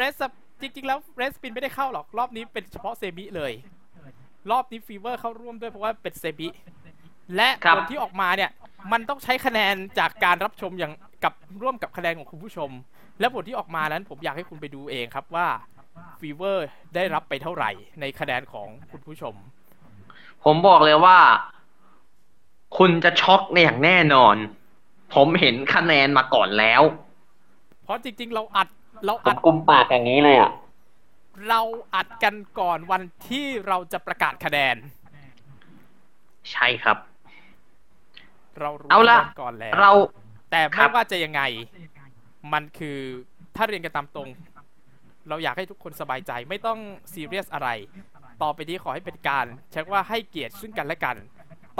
[0.00, 3.54] Red Sp- จริง ๆ แล้ว Red Spin ไม่ได้เข้าหรอก รอบนี้เป็นเฉพาะเซมิเลย
[4.50, 6.48] รอบนี้ฟีเวอร์เข้าร่วมด้วยเพราะว่าเป็นเซมิ
[7.36, 8.50] และครับผลที่ออกมาเนี่ย
[8.92, 10.92] มันต้องใช้คะแนนจากการรับชมอย่าง
[11.24, 12.70] กับร่วมกับคะแนนของคุณผู้ชม
[13.20, 15.46] และผลที่ออกมานั้นผมอยากให้คุณไปดูเองครับว่า
[16.20, 19.34] ฟีเวอร์ได้รับไปเท่าไหร่ในคะแนนของคุณผู้ชม
[20.44, 21.18] ผมบอกเลยว่า
[22.78, 24.36] คุณจะช็อกในอย่างแน่นอน
[25.14, 26.82] ผมเห็นคะแนนมาก่อนแล้ว
[27.84, 28.68] เพราะจริงๆ เราอัด
[29.04, 30.50] เราผมอัดกุมปากอย่างนี้เลยอะ
[31.48, 31.60] เรา
[31.94, 34.76] อัดกันก่อนวันที่เราจะประกาศคะแนน
[36.52, 36.98] ใช่ครับ
[38.60, 39.92] เรารู้เอาละคะแนนก่อนแล้วเรา
[40.50, 41.42] แต่ครัไม่บว่าจะยังไง
[42.52, 42.98] มันคือ
[43.56, 44.28] ถ้าเรียนกันตามตรง
[45.28, 46.78] เราอยากให้ทุกคนสบายใจไม่ต้อง
[47.12, 47.68] ซีเรียสอะไร
[48.42, 51.16] ต่อไปนี้ขอให้เป็นการเช็คว่าให้เกียรติซึ่งกันและกัน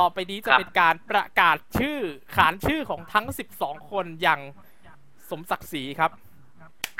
[0.00, 1.98] ต่อไปนี้จะเป็นการประกาศชื่อ
[2.36, 3.26] ขานชื่อของทั้ง
[3.58, 4.40] 12 คนอย่าง
[5.30, 6.10] สมศักดิ์ศรีครับ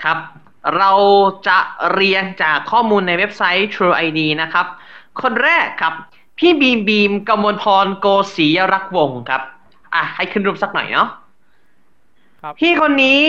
[0.02, 0.18] ครับ
[0.76, 0.92] เรา
[1.48, 1.58] จะ
[1.92, 4.66] เรียงจากข้อมูลในเว็บไซต์ True ID นะครับ
[5.22, 5.94] คนแรกครับ
[6.38, 9.42] พี่บีมบีมกมลพรโกศรีรักวงศ์ครับ
[9.94, 11.08] อะ ให้ขึ้นรูปสักหน่อยเนาะ
[12.40, 13.24] ครับพี่คนนี้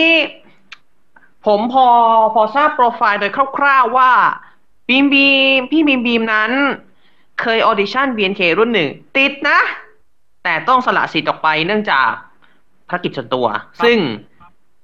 [1.46, 1.88] ผมพอ
[2.34, 4.10] พอทราบโปรไฟล์โดยคร่าวๆว่า
[4.88, 6.52] บีมบีม พี่บีมบีมนั้น
[7.40, 9.58] เคย audition BNK รุ่นหนึ่ง ติดนะ
[10.44, 12.10] แต่ต้องสละสิทธิ์ออกไปเนื่องจาก
[12.88, 13.46] ภารกิจส่วนตัว
[13.84, 13.98] ซึ่ง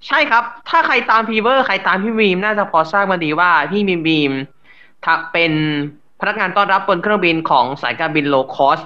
[0.06, 4.32] ใช่ครับ ถ้าใครตามฟีเวอร์ ใครตามพี่บีมน่าจะพอทราบมาดีว่าพี่บีมบีม
[5.04, 5.52] ถ้าเป็น
[6.20, 8.81] พนักงานต้อนรับบนเครื่องบินของสายการบิน low cost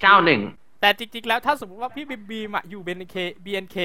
[0.00, 0.40] เจ้าหนึ่ง
[0.80, 3.76] แต่จริง ๆ แล้วถ้าสมมติว่าพี่บีมบีมอะอยู่ BNK BNK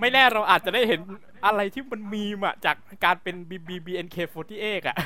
[0.00, 1.00] ไม่แน่เราอาจจะได้เห็น
[1.46, 4.16] อะไรที่มันมีมอะจากการเป็น BB BNK
[4.54, 4.96] 48อะ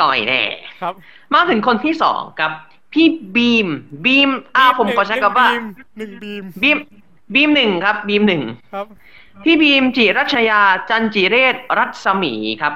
[0.00, 0.42] ก่อยแน่
[0.80, 0.94] ครับ
[1.34, 2.52] มาถึงคนที่สองครับ
[2.92, 3.66] พี่บีม
[4.04, 5.48] บีมอ่าผมขอใช้คำว่า
[5.98, 6.78] หนึ่งบีมบีม
[7.34, 8.42] บีมหนึ่งครับบีมหนึ่ง
[8.74, 8.86] ครับ
[9.44, 12.74] พี่บีมจิรัชยาจันจิเรศรัศมีครับ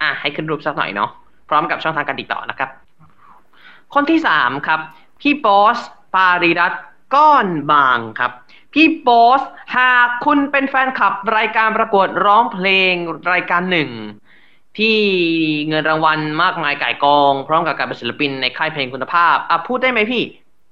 [0.00, 1.10] อะให้ขึ้นรูปสักหน่อยเนาะ
[1.48, 2.70] พร้อมกับช่องทางการติดต่อนะครับ
[3.94, 4.80] คนที่สามครับ
[5.20, 5.78] พี่บอส
[6.14, 8.32] ปาริรัตน์ก้อนบางครับ
[8.74, 9.42] พี่บอส
[9.76, 12.94] หากคุณเป็นแฟนคลับรายการประกวดร้องเพลง
[13.32, 13.90] รายการหนึ่ง
[14.78, 14.98] ที่
[15.68, 20.22] เงินรางวัลมากมายก่ายกอง พร้อมกับการเป็นศิลปินในค่ายเพลงคุณภาพอะพูดได้ไหมพี่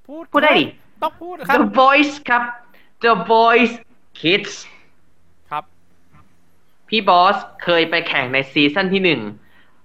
[0.06, 0.64] พูดพูดได้ดิ
[1.02, 2.42] ต้องพูดครับ The Voice ครับ
[3.04, 3.74] The Voice
[4.20, 4.54] Kids
[5.50, 5.64] ครับ
[6.88, 9.20] พี่บอสเคยไปแข่งในซีซั่นที่หนึ่ง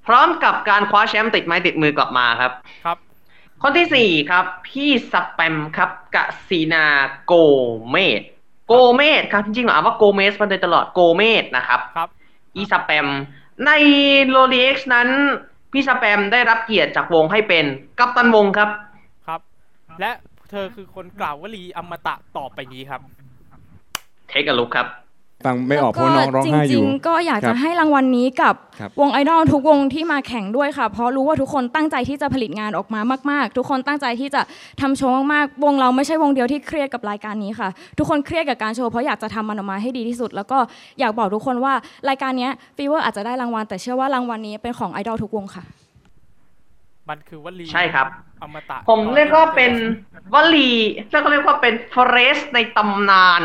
[0.08, 2.52] พร้อมกับการคว้าแชมป์ติดไม้ติดมือกลับมาครับ
[2.86, 2.98] ครับ
[3.62, 6.18] คนที่สี่ครับ พี่สแปมครับก
[6.48, 6.86] สีนา
[7.26, 7.34] โก
[7.90, 8.22] เมด
[8.68, 12.10] โกเมดครับ จริงๆเราอ่านว่าโกเมสมาโดยตลอดโกเมดนะครับ ครับ
[12.56, 13.08] พี่สแปม
[13.66, 13.72] ใน
[14.28, 15.10] Lodi X นั้น
[15.72, 17.66] พี่สแปมได้รับเกียรติจากวงให้เป็น
[18.00, 18.70] กัปตันวงครับ
[19.28, 19.42] ครับ
[20.00, 20.12] และ
[20.50, 23.02] เธอคือคนกล่าววลีอมตะต่อไปนี้ครับ
[24.30, 24.88] take a look ครับ
[25.46, 33.00] ฟังไม่ออกเพราะน้องร้องไห้อยู่ จริงๆครับ ก็อยากจะให้รางวัลนี้กับครับวงไอดอลทุกวงที่มาแข่งด้วยค่ะเพราะรู้ว่าทุกคนตั้งใจที่จะผลิตงานออกมา
[33.32, 34.42] มาก ๆ ทุกคนตั้งใจที่จะ
[34.82, 40.58] ทำโชว์มากๆวงเราไม่ใช่วงเดียวที่เครียดกับรายการนี้ค่ะ ทุกคนเครียดกับการโชว์เพราะอยากจะทำมันออกมาให้ดีที่สุด แล้วก็
[41.00, 41.74] อยากบอกทุกคนว่า
[42.10, 45.64] รายการเนี้ฟีเวอร์อาจจะได้รางวัลแต่เชื่อว่ารางวัลนี้เป็นของไอดอลทุกวงค่ะ
[47.10, 48.08] มันคือวลีใช่ครับ
[48.42, 49.74] อมตะผมเรียกว่าเป็น
[50.34, 50.72] วลี
[51.12, 53.44] แล้วก็เรียกว่าเป็น phrase ในตำนาน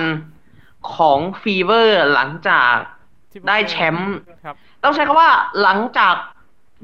[0.95, 2.75] ของฟีเวอร์หลังจาก
[3.33, 4.15] ที่พวกได้แชมป์
[4.45, 5.31] ครับต้องใช้คำว่า
[5.63, 6.15] หลังจาก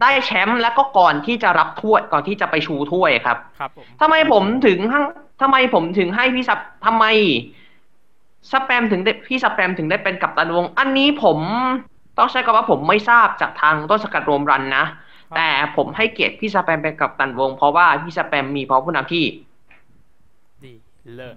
[0.03, 5.01] ได้แชมป์แล้วก็ก่อนที่จะรับถ้วยก่อนที่จะไปชูถ้วยครับ ครับผมทำไมผมถึงให้
[5.43, 7.05] ทำไมผมถึงให้พี่สับทำไม
[8.53, 11.39] สแปมถึงได้พี่สแปมถึงได้เป็นกัปตันวง อันนี้ผม
[12.19, 14.85] ต้องใช้คำว่าผมไม่ทราบจากทางต้นสังกัดรวมรันนะ
[15.37, 19.25] แต่ผมให้เกียรติพี่สแปมเป็นกัปตันวง เพราะว่าพี่สแปมมีภาวะผู้นำที่
[21.15, 21.37] เลิศ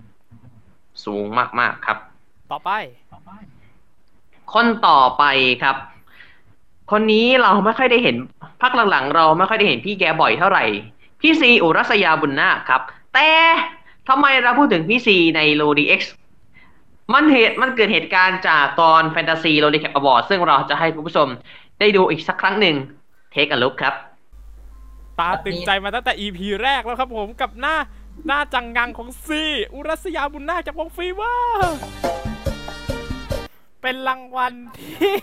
[1.06, 1.26] สูง
[1.60, 1.98] มากๆครับ
[2.52, 2.72] ต่อไป
[4.54, 5.24] คนต่อไป
[5.64, 5.76] ครับ
[6.92, 8.16] คนนี้เราไม่ค่อยได้เห็น
[8.62, 10.64] พักหลังๆ เราไม่ค่อยได้เห็นพี่แกบ่อยเท่าไหร่
[11.22, 12.82] พี่ซีอุรัสยาบุญนาคครับ
[13.14, 13.30] แต่
[14.10, 16.14] ทำไมเราพูดถึงพี่ซีใน Lodi X
[17.14, 21.28] มันเหตุมันเกิดเหตุการณ์จากตอน Fantasy Lodi Cup Award ซึ่งเราจะให้คุณผู้ชม
[21.80, 22.76] ได้ดูอีกสักครั้งหนึ่ง
[23.32, 23.94] เทคอ l ลุกครับ
[25.20, 27.76] ตราตรึงใจมาตั้งแต่ EP แรกแล้วครับผมกับหน้า
[28.28, 32.29] หน้าจังงังของซี อุรัสยาบุญนาคจากวงฟีเวอร์
[33.82, 35.18] เป็นรางวัลที่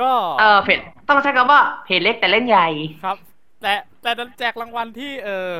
[0.00, 0.78] ก็เออเพจ
[1.08, 2.68] ต้องใช้คำว่าเพจเล็กแต่เล่นใหญ่
[3.04, 3.16] ครับ
[3.62, 5.50] แต่แต่ดันแจกรางวัลที่ เออ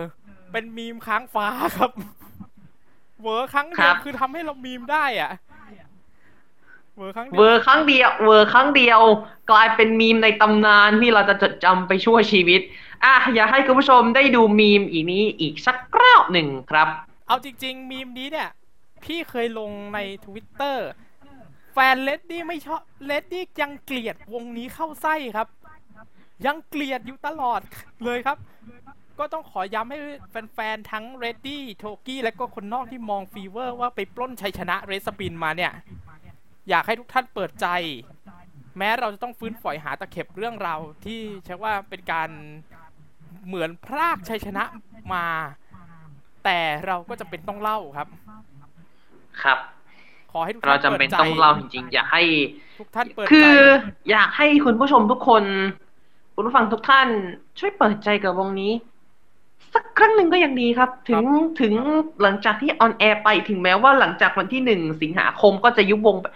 [0.52, 1.46] เป็นมีมค้างฟ้า
[1.76, 1.90] ครับ
[3.22, 5.32] เวอร์ครั้งเดียวครับคือทำให้เรามีมได้อะ
[6.96, 9.00] เวอร์ครั้งเดีเวอร์ครั้งเดียวเวอร์ครั้งเดียว
[9.50, 12.60] กลายเป็นมีมในตำนานที่เราจะจดจำไปชั่วชีวิต
[13.04, 16.88] อะอยากให้คุณผู้ชมได้ดูมีมอีกนี้อีกสักรอบหนึ่งครับ
[17.28, 18.48] เอาจริง ๆ มีมนี้เนี่ย
[19.06, 20.88] พี่เคยลงในทวิตเตอร์
[21.72, 25.48] แฟนเลดดี้ไม่ชอบเลดดี้ยังเกลียดวงนี้เข้าไส้ครับ
[26.46, 27.60] ยังเกลียดอยู่ตลอด
[28.04, 28.38] เลยครับ
[29.18, 29.98] ก็ต้องขอย้ำให้
[30.54, 35.72] แฟนๆทั้งเรดดี้โทกี้และก็คนนอกที่มองฟีเวอร์ว่าไปปล้นชัยชนะ Red Spin มาเนี่ย
[36.68, 37.66] อยากให้ทุกท่านเปิดใจ
[38.78, 42.30] แม้เราจะต้องฟื้นฝอยหาตะเข็บเรื่องราวที่ใช้ว่าเป็นการ
[43.46, 44.64] เหมือนพรากชัยชนะ
[45.14, 45.26] มา
[46.44, 48.08] แต่เราก็จะเป็นต้องเล่าครับ
[49.42, 49.58] ครับ
[50.32, 52.22] ขอให้ทุกเราท่านจำเปิเป็นดใจต้องเล่าจริงๆ อยากให้
[52.78, 53.60] ทุกท่านเปิดใจคือ
[54.10, 55.44] อยากให้คุณผู้ชมทุกคน
[56.34, 57.08] คุณผู้ฟังทุกท่าน
[57.58, 58.72] ช่วยเปิดใจกับวงนี้
[59.74, 61.24] สักครั้งหนึ่งก็ยังดีครับ ถึง
[61.60, 61.72] ถึง
[62.22, 66.26] หลังจากที่ on air ไปถึงแม้ว่าหลังจากวันที่หนึ่งสิงหาคมก็จะยุบวงไป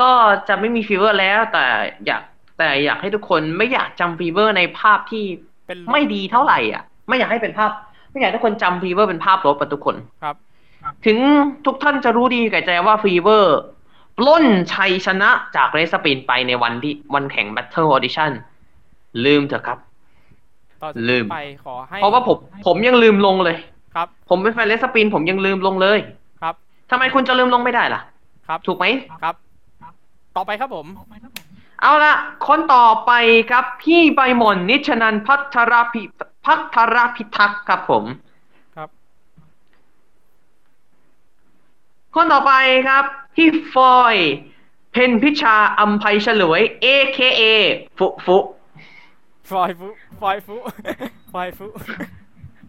[0.00, 0.10] ก็
[0.48, 1.64] จะไม่มีฟีเวอร์แล้ว แต่
[2.06, 2.22] อยาก
[2.58, 5.24] แต่อยากให้ทุกคนไม่อยากจำฟีเวอร์ในภาพที่
[5.66, 7.70] เป็นไม่ดีเท่าไหร่อะ ไม่อยากให้เป็นภาพ
[8.10, 10.36] ไม่อยากให้ทุกคนจำฟีเวอร์เป็นภาพลบอะทุกคนครับ
[11.06, 11.18] ถึง
[11.66, 13.58] ทุกท่านจะรู้ดีแก่ใจว่าฟีเวอร์
[14.18, 18.32] ปล้นชัยชนะจาก Red Spin ไปในวันที่วันแข่ง Battle Audition
[19.24, 19.78] ลืมเถอะครับ
[20.82, 23.56] ต่อจากลืนี้มไปขอให้เพราะว่าผมผมยังลืมลงเลย
[23.94, 25.98] ครับ ผมเป็นแฟนเรสปินผมยังลืมลงเลย
[26.42, 26.54] ครับ
[26.90, 28.00] ทำไมคุณจะลืมลงไม่ได้ล่ะ
[28.46, 28.86] ครับ ถูกไหม
[29.22, 29.34] ครับ
[30.36, 30.86] ต่อไปครับผม
[31.82, 32.14] เอาละ
[32.46, 33.12] คนต่อไป
[33.50, 36.02] ครับ พี่ใบหม่อนนิชนันพัทรพิ
[36.44, 38.04] พัทรพิทักษ์ครับผม
[38.76, 38.88] ครับ
[42.14, 42.52] คนต่อไป
[42.88, 44.16] ครับพี่ฟอย
[44.92, 47.42] เพนพิชาอัมภัยฉลวย AKA
[47.98, 48.38] ฟุฟุ
[49.50, 49.88] ฟอยฟุ
[50.20, 50.56] ฟอยฟุ
[51.32, 51.66] ฟอยฟุ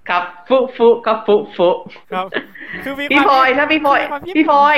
[0.10, 1.70] ครับฟุฟุครับฟุฟุ
[2.12, 2.26] ครับ
[2.84, 4.78] คือมีพี่ความพลอยถ้าพี่พลอยมีความพี่พลอย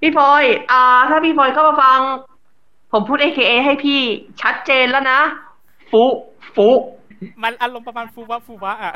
[0.00, 2.00] พี่พลอยอ่า ถ้าพี่พลอยเข้ามาฟัง
[2.92, 4.00] ผมพูด AKA ให้พี่
[4.42, 5.20] ชัดเจนแล้วนะ
[5.90, 6.04] ฟุ
[6.54, 6.68] ฟุ
[7.42, 8.92] มันอารมณ์ประมาณฟูวะฟูวะอะ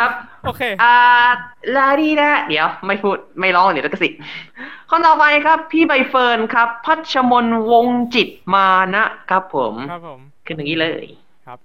[0.00, 0.12] ครับ
[0.46, 0.94] โอเค อ่า
[1.76, 4.08] ลาดีนะ เดี๋ยว ไม่พูด ไม่ร้องเดี๋ยวแล้วก็สิ
[4.90, 11.04] คนต่อไปครับ พี่ใบเฟิร์นครับ พัชมนวงจิตมานะครับผม ครับผม ขึ้นอย่างนี้เลย
[11.46, 11.58] ครับ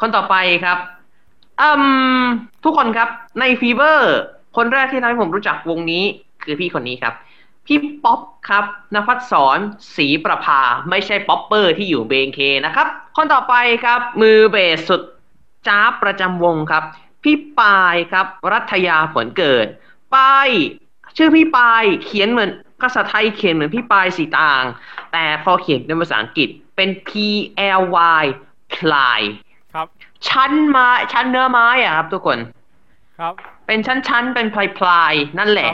[0.00, 0.78] คนต่อไปครับ
[1.60, 1.70] อื
[2.22, 2.24] ม
[2.64, 3.08] ทุกคนครับ
[3.40, 4.16] ในฟีเวอร์
[4.56, 6.04] คนแรกที่ทำให้ผมรู้จักวงนี้
[6.42, 7.14] คือพี่คนนี้ครับ
[7.72, 9.58] พี่ป๊อปครับนภัสสอน
[9.96, 13.54] ศรีประภา ไม่ใช่ป๊อปเปอร์ที่อยู่ BNK นะครับ คนต่อไป
[13.84, 15.02] ครับ มือเบสสุด
[15.68, 16.84] จ้าบประจำวงครับ
[17.24, 19.66] พี่ปายครับ รัฐยาผลเกิด
[20.14, 20.48] ปาย
[21.16, 24.64] ชื่อพี่ปายเขียนเหมือนภาษาไทยเขียนเหมือนพี่ปายสีตาง
[25.12, 27.10] แต่พอเขียนเป็นภาษาอังกฤษเป็น P
[27.80, 27.82] L
[28.22, 28.24] Y
[28.74, 29.20] พลาย
[29.74, 29.86] ครับ
[30.28, 32.38] ชั้นไม้ชั้นเนื้อไม้อะครับทุกคน
[33.18, 33.34] ครับ
[33.66, 34.46] เป็นชั้นๆเป็น
[34.78, 35.72] พลายๆนั่นแหละ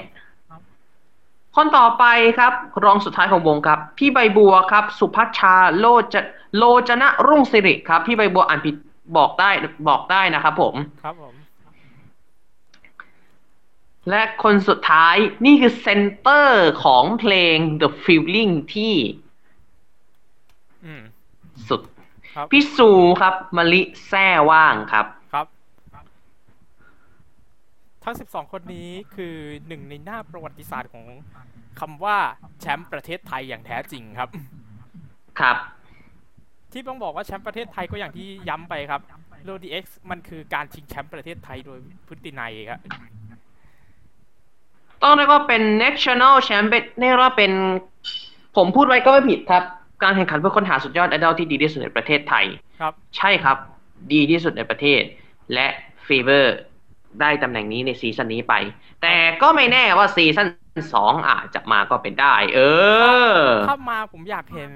[1.57, 2.05] ครับคนต่อไป
[2.39, 2.53] ครับ
[2.85, 6.15] รองสุดท้ายของวงครับ พี่ใบบัวครับ สุพัชชาโลจ
[6.57, 8.77] โลจนะรุ่งสิริครับ พี่ใบบัวอ่านผิด
[9.17, 9.51] บอกได้
[9.89, 11.35] บอกได้นะครับผมครับผม
[14.11, 15.17] และคนสุดท้าย
[15.47, 18.97] นี่คือเซนเตอร์ของเพลง The Feeling ที่
[20.85, 21.03] อืม
[21.69, 21.81] สุด
[22.35, 22.91] ครับพี่ซู
[23.21, 25.16] ครับมะลิแซ่ว่างครับครับ
[28.09, 29.35] ทั้ง 12 คนนี้คือ
[29.69, 31.05] หนึ่งในหน้าประวัติศาสตร์ของ
[31.81, 32.17] คำว่า
[32.61, 34.29] แชมป์ประเทศไทยอย่างแท้จริงครับ
[35.41, 35.57] ครับ
[36.73, 39.01] ที่ต้องบอกว่าแชมป์ประเทศไทยก็อย่างที่ย้ำไปครับ
[39.45, 42.81] โ o ดีเอ็กซ์มันคือการชิงแชมป์ประเทศไทยโดยพฤตินัยครับ
[45.03, 47.53] ต้องเรียกว่าเป็น national champion เรียกว่าเป็น
[48.57, 49.65] ผมพูดไว้ก็ไม่ผิดครับ
[50.03, 52.47] การแข่งขันเพื่อค้นหาสุดยอดไอดอลที่ดีที่สุดในประเทศไทย
[52.81, 53.57] ครับ ใช่ครับ
[54.13, 55.03] ดีที่สุดในประเทศ
[55.55, 55.67] และ
[56.07, 56.57] ฟีเวอร์
[57.21, 58.55] ได้ตำแหน่งนี้ในซีซั่นนี้ไป
[59.03, 60.49] แต่ก็ไม่แน่ว่าซีซั่น
[60.95, 62.61] สองอาจจะมาก็เป็นได้ เอ
[63.39, 64.73] อ ถ้ามาผมอยากเห็น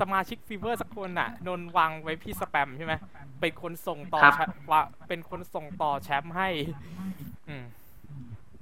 [0.00, 2.94] สมาชิกฟีเวอร์สักคนน่ะนนวางไว้พี่สแปมใช่ไหม
[3.40, 6.48] เป็นคนส่งต่อครับแชมป์ว่าเป็นคนส่งต่อแชมป์ให้
[7.48, 7.64] อืม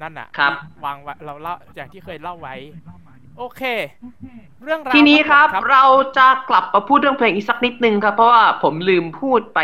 [0.02, 0.52] นั่นน่ะครับ
[0.84, 2.54] วางไว้เราเล่าอย่างที่เคยเล่าไว้
[3.38, 3.62] โอเค
[4.64, 5.84] เรื่องราวทีนี้ครับทั้งหมดเรา
[6.18, 9.58] จะกลับมาพูดเรื่องเพลงอีกสักนิดนึงครับ เพราะว่าผมลืมพูดไป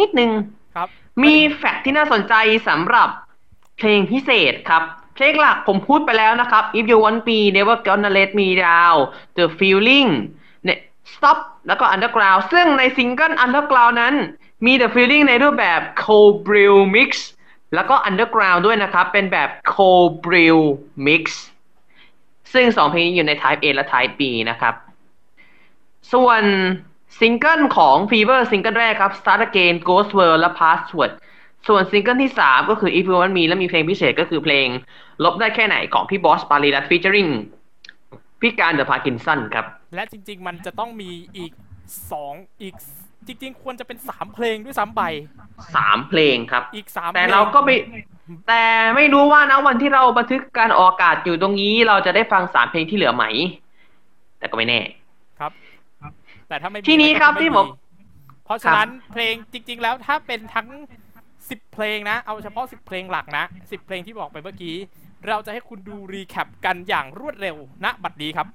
[0.00, 0.30] นิดนึง
[0.76, 0.88] ครับ
[1.22, 2.34] มี fact ที่น่าสนใจ
[2.68, 3.08] สำหรับ
[3.76, 4.82] เพลงพิเศษครับ
[5.14, 8.98] เพลงหลักผมพูดไปแล้วนะครับ If You Want Me Never Gonna Let Me Down
[9.38, 10.10] The Feeling
[10.64, 10.78] เนี่ย
[11.12, 14.14] Stop แล้วก็ Underground ซึ่งในซิงเกิล Underground นั้น
[14.66, 17.10] มี The Feeling ในรูปแบบ Cold Brew Mix
[17.74, 20.58] แล้วก็ Underground ด้วยนะครับ เป็นแบบ Cold Brew
[21.06, 21.24] Mix
[22.52, 24.74] ซึ่งสองเพลงนี้อยู่ใน Type A และ Type B นะครับ
[26.12, 26.42] ส่วน
[27.20, 31.12] ซิงเกิลของ Fever ซิงเกิลแรกครับ Start Again Ghost World และ Password
[31.68, 34.66] ส่วนซิงเกิลที่ 3 ก็คือ If You Want Me และมีเพลงพิเศษก็คือเพลง
[35.24, 37.30] ลบได้แค่ไหนของพี่บอสปารีรัต featuring
[38.40, 41.52] พี่การเดอะพาร์กินสันครับ และจริง ๆ มันจะต้องมีอีก
[42.12, 42.74] สองอีก
[43.26, 45.02] จริง ๆ ควรจะเป็นสามเพลงด้วยซ้ำไป
[45.54, 47.76] 3 เพลงครับ อีกสามแต่พลงเราก็ไม่
[48.48, 48.64] แต่
[48.96, 53.24] ไม่รู้ว่านะวันที่เราบันทึกการออกอากาศอยู่ตรงนี้ เราจะได้ฟัง 3 เพลงที่เหลือไหม
[54.38, 55.03] แต่ก็ไม่แน่ครับ
[56.54, 57.66] แต่ถ้าไม่มีทีนี้ครับก็ไที่ผม
[58.44, 60.68] เพราะฉะนั้นเพลงจริง ๆ แล้วถ้าเป็นทั้ง
[61.50, 64.76] สิบเพลงนะ เอาเฉพาะสิบเพลงหลักนะสิบเพลงที่บอกไปเมื่อกี้
[65.28, 68.46] เราจะให้คุณดูรีแคปกันอย่างรวดเร็วณบัดนี้ครับ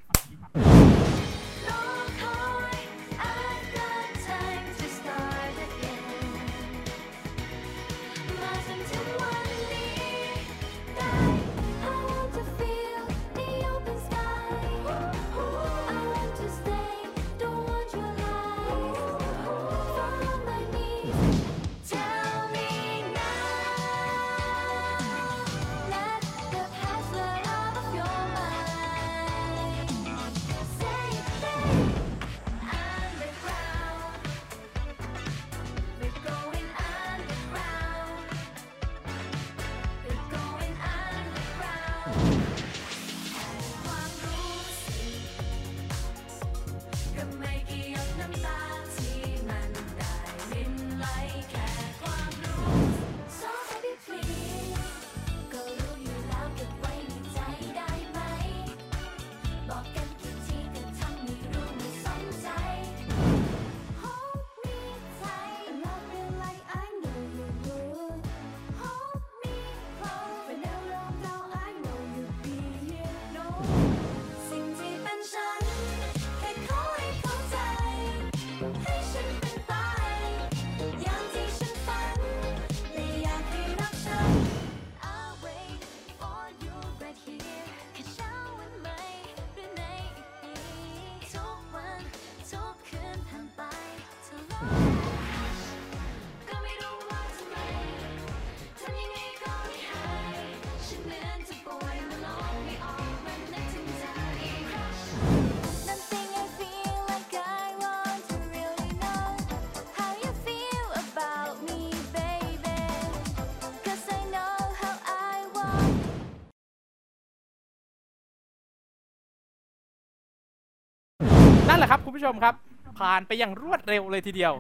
[122.19, 122.55] ผู้ชมครับ
[122.99, 124.53] ผ่านไปอย่างรวดเร็วเลยทีเดียว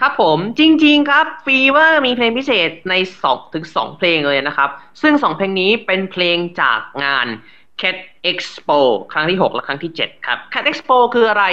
[0.00, 4.70] ครับผมจริง ๆ ครับฟีเวอร์มีเพลงพิเศษใน2ถึง2เพลงเลยนะครับ
[5.02, 7.26] ซึ่ง 2 เพลงนี้เป็นเพลงจากงาน
[7.80, 7.96] Cat
[8.30, 8.78] Expo
[9.12, 11.44] ครั้งที่ 6 และครั้งที่ 7 ครับ Cat Expo คืออะไร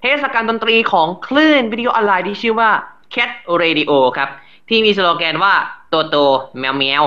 [0.00, 2.70] เทศกาลดนตรีของคลื่นวิดีโอออนไลน์ที่ชื่อว่า
[3.14, 3.30] Cat
[3.62, 4.28] Radio ครับ
[4.68, 5.54] ที่มีสโลแกนว่า
[5.88, 6.16] โตโต
[6.58, 7.02] แมวแมว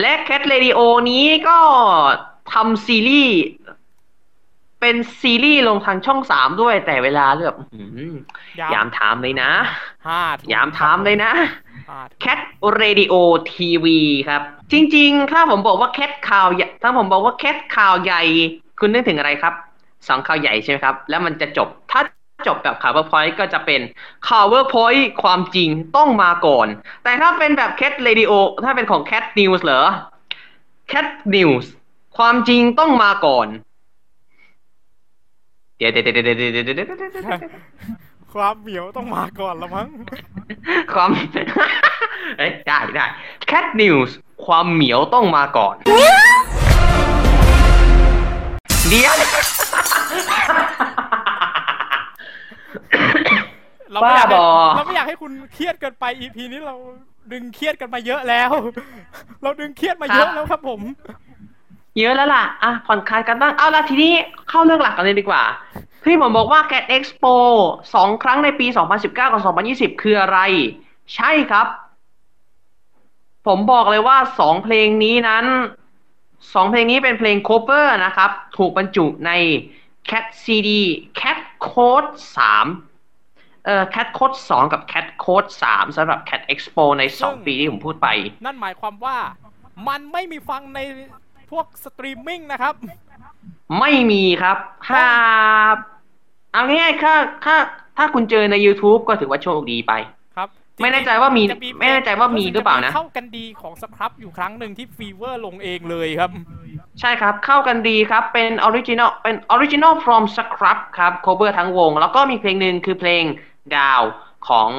[0.00, 0.78] และ Cat Radio
[1.10, 1.58] นี้ก็
[2.52, 3.38] ทำซีรีส์
[4.80, 8.14] เป็นซีรีส์ลงทางช่อง3ด้วยแต่เวลาเลือกอื้อหือ
[8.60, 9.50] ยามยามถามเลยนะ
[10.06, 11.32] ห้าทุ่ยามถามเลยนะ
[11.90, 12.40] ห้าทุ่ม Cat
[12.80, 13.14] Radio
[13.52, 13.86] TV
[14.28, 18.22] ครับ จริง ๆ ถ้าผมบอกว่า Cat ข่าวใหญ่ถ้าผมบอกว่า Cat ข่าวใหญ่
[18.80, 19.54] คุณนึกถึงอะไรครับ
[20.08, 22.00] สองข่าวใหญ่ใช่ไหมครับ แล้วมันจะจบถ้า
[22.46, 23.80] จบแบบข่าว PowerPoint ก็จะเป็น
[24.28, 26.66] ข่าว PowerPoint ความจริงต้องมาก่อน
[27.04, 28.32] แต่ถ้าเป็นแบบ Cat Radio
[28.64, 29.82] ถ้าเป็นของ Cat News เหรอ
[30.92, 31.66] Cat News
[32.16, 33.48] ความจริงต้องมาก่อน
[35.80, 37.40] เดี๋ยวเดี๋ยวเดี๋ยวเดี๋ยวเดี๋ยวเดี๋ยวเดี๋ยวเดี๋ยวเดี๋ยว
[38.32, 39.88] ความเหมียวต้องมาก่อนละมั้ง
[40.92, 41.10] ความ
[42.38, 43.06] เอ้ยได้ได้
[43.50, 44.10] Cat News
[44.44, 45.74] ความเหมียวต้องมาก่อน
[48.88, 49.14] เดี๋ยว
[53.92, 56.74] เราไม่อยากให้บ้าบอ เราไม่อยากให้คุณเครียดเกินไป EP นี้เรา
[57.32, 58.50] ดึงเครียดกันมาเยอะแล้ว
[59.42, 60.80] เราดึงเครียดมาเยอะแล้วครับผม
[61.98, 64.12] เยอะแล้วล่ะ อะ ผ่อนคลายกันบ้าง เอาละทีนี้
[64.48, 65.42] เข้าเรื่องหลักกันเลยดีกว่า
[66.04, 67.34] ที่ผมบอกว่า Cat Expo
[67.94, 69.42] สองครั้งในปี 2019 กับ
[69.96, 70.38] 2020 คืออะไร
[71.16, 71.66] ใช่ครับ
[73.46, 75.46] ผมบอกเลยว่าสองเพลงนี้นั้น
[76.54, 79.32] สองเพลงนี้เป็นเพลง cover นะครับ ถูกบรรจุใน
[80.10, 80.70] Cat CD
[81.20, 81.38] Cat
[81.68, 82.10] Code
[82.86, 88.08] 3เอ่อ Cat Code 2 กับ Cat Code 3สำหรับ Cat Expo ใน 2 ปีที่ผมพูดไป
[88.44, 89.16] นั่นหมายความว่า
[89.88, 90.80] มันไม่มีฟังใน
[91.50, 92.74] พวกสตรีมมิ่งนะครับ
[93.78, 94.56] ไม่มีครับ
[94.88, 95.04] ถ้า
[96.52, 97.56] เอาง่ายๆถ้าถ้า
[97.96, 99.92] ถ้าคุณเจอใน YouTube ก็ถือว่าโชคดีไป
[100.36, 100.48] ครับ
[100.82, 106.30] ไม่แน่ใจว่ามีจะไม่แน่ใจว่ามีหรือเปล่านะเข้ากันดีของสครับอยู่ครั้งหนึ่งที่ฟีเวอร์ลงเองเลยครับ
[107.00, 113.24] ใช่ครับเข้ากันดีครับเป็นออริจินอลเป็นออริจินอล from scrap ครับ cover ทั้งวง แล้วก็มีเพลงหนึ่งคือเพลง
[113.76, 114.02] ดาว
[114.48, 114.70] ของ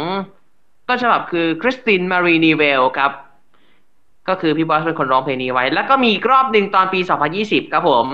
[0.87, 3.11] ต้นฉบับคือคริสตินมารีนีเวลครับ
[4.29, 6.99] ก็คือพี่บอสเป็นคนร้องเพลงนี้ไว้ แล้วก็มีอีกรอบหนึ่งตอนปี
[7.37, 8.07] 2020 ครับผม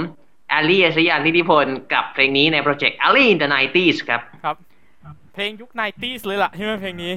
[0.49, 4.55] แอลลี่อชิรญานิติพนกับเพลงนี้ในโปรเจกต์ Alley in the 90s ครับ ครับ
[5.33, 7.13] เพลงยุค 90s เลยล่ะใช่ไหมเพลงนี้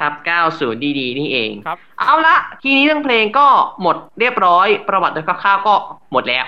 [0.00, 0.12] ครับ
[0.50, 3.46] 90 ดีๆ นี่เองครับ เอาละทีนี้เรื่องเพลงก็
[3.82, 5.74] หมดเรียบร้อย ประวัติโดยคร่าวๆก็
[6.12, 6.44] หมดแล้ว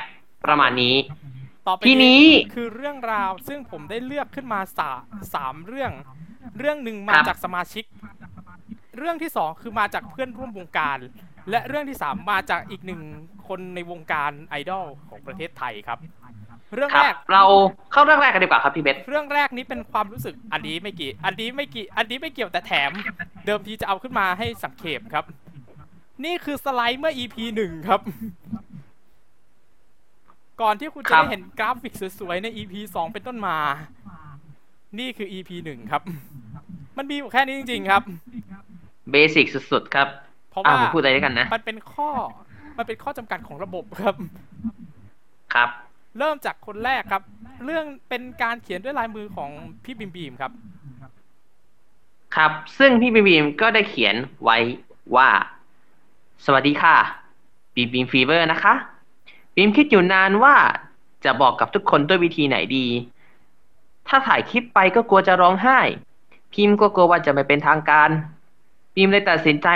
[0.47, 0.95] ประมาณนี้
[1.67, 4.91] ต่อไปทีนี้คือเรื่องราวซึ่งผมได้เลือกขึ้นมาสา
[5.35, 5.93] สามเรื่อง
[6.59, 7.85] เรื่องหนึ่งมาครับจากสมาชิก
[8.99, 10.99] เรื่องที่สองคือมาจากเพื่อนร่วมวงการ
[11.51, 13.01] และเรื่องที่สามมาจากอีกหนึ่ง
[13.49, 15.99] คนในวงการไอดอลของประเทศไทยครับ
[16.75, 17.45] เรื่องครัแรบกเรา
[17.93, 22.91] เข้าเรื่องแรกกันดีกว่าครับพี่เบสเรื่องแรกนี้เป็นความรู้สึกอันนี้ไม่กี่ อันนี้ไม่กี่ อันนี้ไม่เกี่ยวแต่แถม
[23.47, 25.25] เดิมทีจะเอาขึ้นมาให้สังเขปครับ
[26.25, 28.01] นี่คือสไลด์เมื่อ EP หนึ่งครับ
[30.61, 33.57] ก่อนที่คุณจะครับได้เห็นกราฟิกสวยๆใน EP สองเป็นต้นมา
[34.99, 36.03] นี่คือ EP หนึ่งครับ
[36.97, 38.03] มันมีอยู่แค่นี้จริง ๆ ครับ
[39.11, 40.09] เบสิกสุดๆครับ
[40.51, 42.09] เพราะอ่าว่าผมพูดอะไรด้วยกันนะมันเป็นข้อ
[42.79, 44.15] มันเป็นข้อจำกัดของระบบครับ
[45.55, 45.69] ครับ
[46.19, 47.23] เริ่มจากคนแรกครับ
[47.65, 49.51] เรื่องเป็นการเขียนด้วยลายมือของ
[49.85, 50.53] พี่บีบีมครับ
[52.37, 54.59] ครับ ซึ่งพี่บีบีมก็ได้เขียนไว้
[55.17, 55.29] ว่า
[56.45, 56.97] สวัสดีค่ะ
[57.75, 58.75] บีบีมฟีเวอร์นะคะ
[59.55, 60.55] บีมคิดอยู่นานว่า
[61.25, 62.87] จะบอกกับทุกคนด้วยวิธีไหนดี
[64.09, 65.79] ถ้าถ่ายคลิปไปก็กลัวจะร้องไห้
[66.55, 68.11] พิมพ์ก็กลัวว่าจะไม่เป็นทางการ
[69.01, 69.69] บีมเลยตัดสินใจ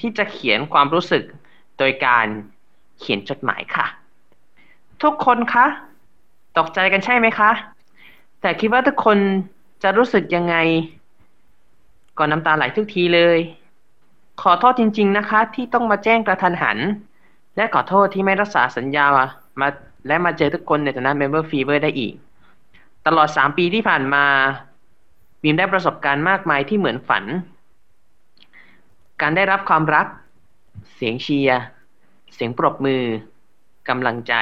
[0.00, 1.24] ที่จะเขียนความรู้สึก
[1.78, 2.26] โดยการ
[2.98, 3.86] เขียนจดหมายค่ะ
[5.02, 5.66] ทุกคนคะ
[6.58, 7.50] ตกใจกันใช่ไหมคะ
[8.40, 9.18] แต่คิดว่าทุกคน
[9.82, 10.56] จะรู้สึกยังไง
[12.18, 13.38] ก็น้ำตาไหลทุกทีเลย
[14.42, 16.78] ขอโทษจริง ๆนะคะ ที่ต้องมาแจ้งกระทันหัน
[17.56, 19.06] และขอโทษที่ไม่รักษาสัญญา
[19.60, 19.68] มา
[20.06, 22.14] และมาเจอทุกคนในฐานะ Member Fever ได้อีก
[23.06, 24.24] ตลอด 3 ปีที่ผ่านมา
[25.42, 27.24] บีมได้ประสบการณ์มากมายที่เหมือนฝัน
[29.20, 30.06] การได้รับความรัก
[30.94, 31.60] เสียงเชียร์
[32.34, 33.02] เสียงปรบมือ
[33.88, 34.34] กำลังใจ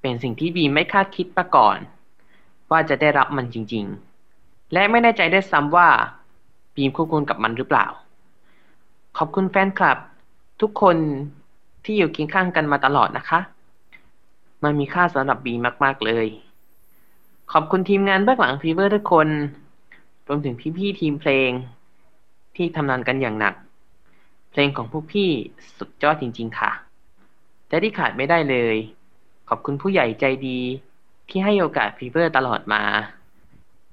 [0.00, 1.78] เป็นสิ่งที่บีไม่คาดคิดมาก่อน
[2.70, 3.84] ว่าจะได้รับมันจริง
[4.28, 5.88] ๆ และไม่แน่ใจได้ซ้ำว่า
[6.74, 7.86] บีมคู่ควรกับมันหรือเปล่า
[9.16, 9.98] ขอบคุณแฟนคลับ
[10.60, 10.96] ทุกคน
[11.84, 13.40] ที่อยู่เคียงข้างกันมาตลอดนะคะ
[14.62, 16.26] มันมีค่าสำหรับบีมมาก ๆ เลย
[17.52, 19.28] ขอบคุณทีมงานเบื้องหลังฟีเวอร์ทุกคน
[20.28, 21.50] รวมถึงพี่ ๆ ทีมเพลง
[22.56, 23.54] ที่ทำงานกันอย่างหนัก
[24.58, 25.30] ลงของพวกพี่
[25.78, 26.70] สุดยอดจริง ๆ ค่ะ
[27.68, 28.76] แต่ที่ขาดไม่ได้เลย
[29.48, 30.58] ขอบคุณผู้ใหญ่ใจดี
[31.28, 32.82] ที่ให้โอกาสฟีเวอร์ตลอดมา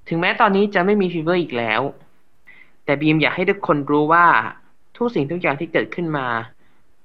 [0.08, 1.82] ถึงแม้ตอนนี้จะไม่มีฟีเวอร์อีกแล้ว
[2.86, 4.26] แต่บีมอยากให้ทุกคนรู้ว่า
[4.98, 6.28] ทุกสิ่งทุกอย่างที่เกิดขึ้นมา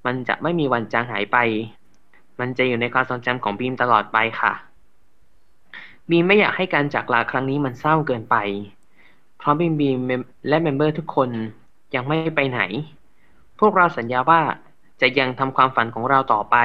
[0.07, 1.37] มันจะไม่มีวันจางหายไป
[2.41, 4.53] มันจะอยู่ในความทรงจำของบีมตลอดไปค่ะ
[6.11, 8.37] บีมไม่อยากให้การจากลาครั้งนี้มันเศร้าเกินไป
[9.39, 9.99] เพราะบีมบีม
[10.49, 11.31] และ member ทุกคน
[11.95, 12.61] ยังไม่ไปไหน
[13.61, 14.41] พวกเราสัญญาว่า
[15.01, 16.57] จะยังทำความฝันของเราต่อไป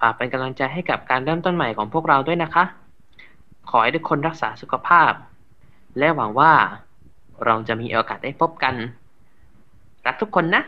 [0.00, 2.64] ฝากเป็นกำลังใจให้กับการเริ่มต้นใหม่ของพวกเราด้วยนะคะ
[3.70, 5.12] ขอให้ทุกคนรักษาสุขภาพ
[5.98, 6.52] และหวังว่า
[7.44, 8.74] เราจะมีโอกาสได้พบกัน
[10.06, 10.62] รักทุกคนนะ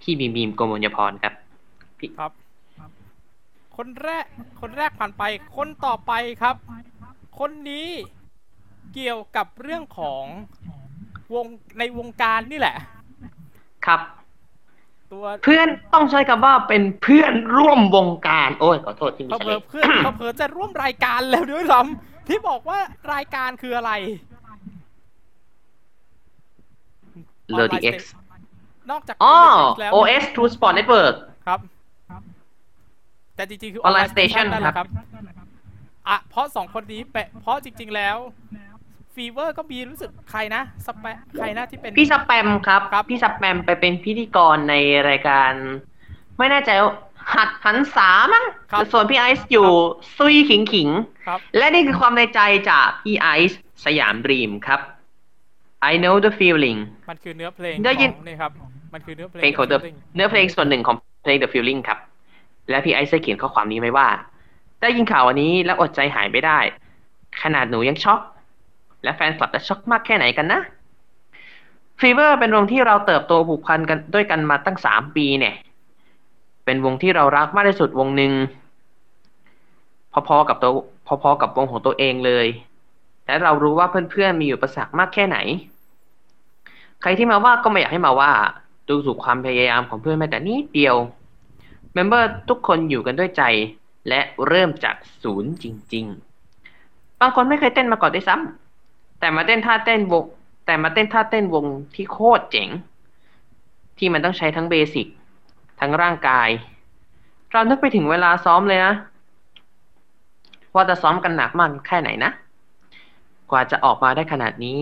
[0.00, 1.34] พี่บีมบีมโกมลยพรครับ
[2.18, 2.32] ครับ
[3.76, 4.24] คนแรก
[4.60, 5.22] คนแรกผ่านไป
[5.56, 6.12] คนต่อไป
[6.42, 6.56] ครับ
[7.38, 7.88] คนนี้
[8.94, 10.24] เกี่ยวกับเรื่องของ
[11.34, 11.46] วง
[11.78, 12.76] ในวงการนี่แหละ
[13.86, 14.00] ครับ
[15.12, 22.78] ตัวเพื่อนต้องใช้คำว่าเป็นเพื่อนร่วมวงการ โอ้ยขอโทษที่มีเผเฉลลอยๆเพื่อนเผลอๆจะร่วมรายการแล้วด้วยซ้ำที่บอกว่า
[23.14, 23.92] รายการคืออะไร
[27.54, 28.12] เลอดีเอ็กซ์
[28.90, 29.36] นอกจากอ๋อ
[29.80, 31.14] แล้ว OS True Sport Network
[31.46, 31.60] ครับ
[33.36, 34.86] แต่จริงๆ คือ Online Online Station นั่นแหละครับ
[36.08, 38.16] อะเพราะสองคนนี้แปะเพราะจริง ๆ แล้ว
[39.14, 44.74] ฟีเวอร์ก็มีรู้สึกใครนะสเปะใครนะที่เป็นพี่สแปมครับครับ พี่สแปมไปเป็นพิธีกรใน
[45.08, 45.52] รายการ
[46.38, 46.92] ไม่แน่ใจว่า
[47.34, 49.68] หัดหันษามั้งครับส่วนพี่ไอซ์อยู่
[50.16, 50.88] ซุยขิงขิง
[51.26, 52.40] ครับและนี่คือความในใจ
[52.70, 54.80] จากพี่ไอซ์สยามดรีมครับ
[55.90, 56.78] I know the feeling
[57.10, 58.52] มันคือเนื้อเพลงได้ยินของนี่ครับ
[58.94, 61.98] มันคือเนื้อเพลงเพลงของ The Feeling เนื้อเพลงส่วนหนึ่งของเพลง The Feeling ครับ
[62.70, 64.08] และพี่ไอซ์ได้เขียนข้อความนี้ไว้ว่า
[64.82, 66.58] ได้ยินข่าววันนี้แล้วอดใจหายไม่ได้
[67.42, 68.20] ขนาดหนูยังช็อก
[69.02, 70.60] และแฟนคลับจะช็อกมากแค่ไหนกันนะ
[72.00, 75.54] ฟีเวอร์เป็นวงที่เราเติบโตผูกพันกันด้วยกันมาตั้งสามปีเนี่ย
[76.64, 78.32] เป็นวงที่เรารักมากที่สุดวงหนึ่ง
[80.28, 80.72] พอๆกับตัว
[81.22, 82.46] พอๆกับวงของตัวเองเลย
[83.26, 85.38] และเรารู้ว่าเพื่อนๆมีอุปสรรคมากแค่ไหน
[87.02, 88.30] ใครที่มาว่าก็ไม่อยากให้มาว่า
[88.88, 90.96] ดูถูกความพยายามของเพื่อนแม้แต่นิดเดียว
[91.94, 93.42] เมมเบอร์ทุกคนอยู่กันด้วยใจ
[94.08, 96.04] และเริ่มจากศูนย์จริง
[96.62, 98.69] ๆ บางคนไม่เคยเต้นมาก่อนด้วยซ้ำ
[99.20, 100.24] แต่มาเต้นท่าเต้นวง
[100.66, 102.68] แต่มาเต้นท่าเต้นวงที่โคตรเจ๋ง
[103.98, 105.06] ที่มันต้องใช้ทั้งเบสิก
[105.80, 106.48] ทั้งร่างกาย
[107.52, 108.94] เรานึกไปถึงเวลาซ้อมเลยนะ
[110.74, 112.30] ว่าจะซ้อมกันหนักมากแค่ไหนนะ
[113.50, 114.80] กว่าจะออกมาได้ขนาดนี้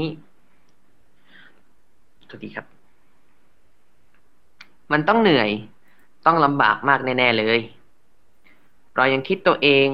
[2.28, 2.66] สวัสดีครับ
[4.92, 5.50] มันต้องเหนื่อย
[6.26, 7.58] ต้องลำบากมากแน่ ๆ เลย
[8.96, 9.86] เรายังคิดตัวเอง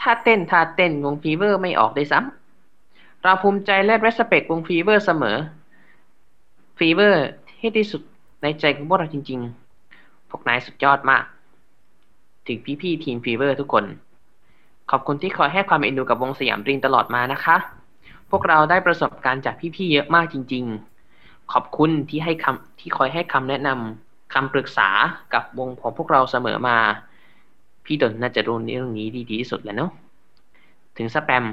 [0.00, 2.41] ถ้าเต้น ถ้าเต้นวงฟีเวอร์ไม่ออกได้ซ้ำ
[3.22, 5.36] เราภูมิใจและ respect วงฟีเวอร์เสมอ
[6.78, 7.24] ฟีเวอร์
[7.58, 8.02] ที่ที่สุด
[8.42, 9.40] ในใจของพวกเราจริง
[9.86, 11.24] ๆ พวกนายสุดยอดมาก
[12.46, 13.84] ถึงพี่ๆทีมฟีเวอร์ทุกคน
[14.90, 17.56] ขอบคุณที่คอยให้ความเอ็นดูกับวงสยามดรีมตลอดมานะคะ
[18.30, 20.64] พวกเราได้ประสบการณ์จากพี่ๆเยอะมากจริง
[21.08, 24.88] ๆ ขอบคุณที่ให้คำที่คอยให้คำแนะนำคำปรึกษา
[25.34, 26.76] กับวงของพวกเราเสมอมา
[27.84, 29.90] พี่ดนน่าจะรู้เรื่องนี้ดีที่สุดแล้วเนาะ
[30.96, 31.44] ถึงสแปม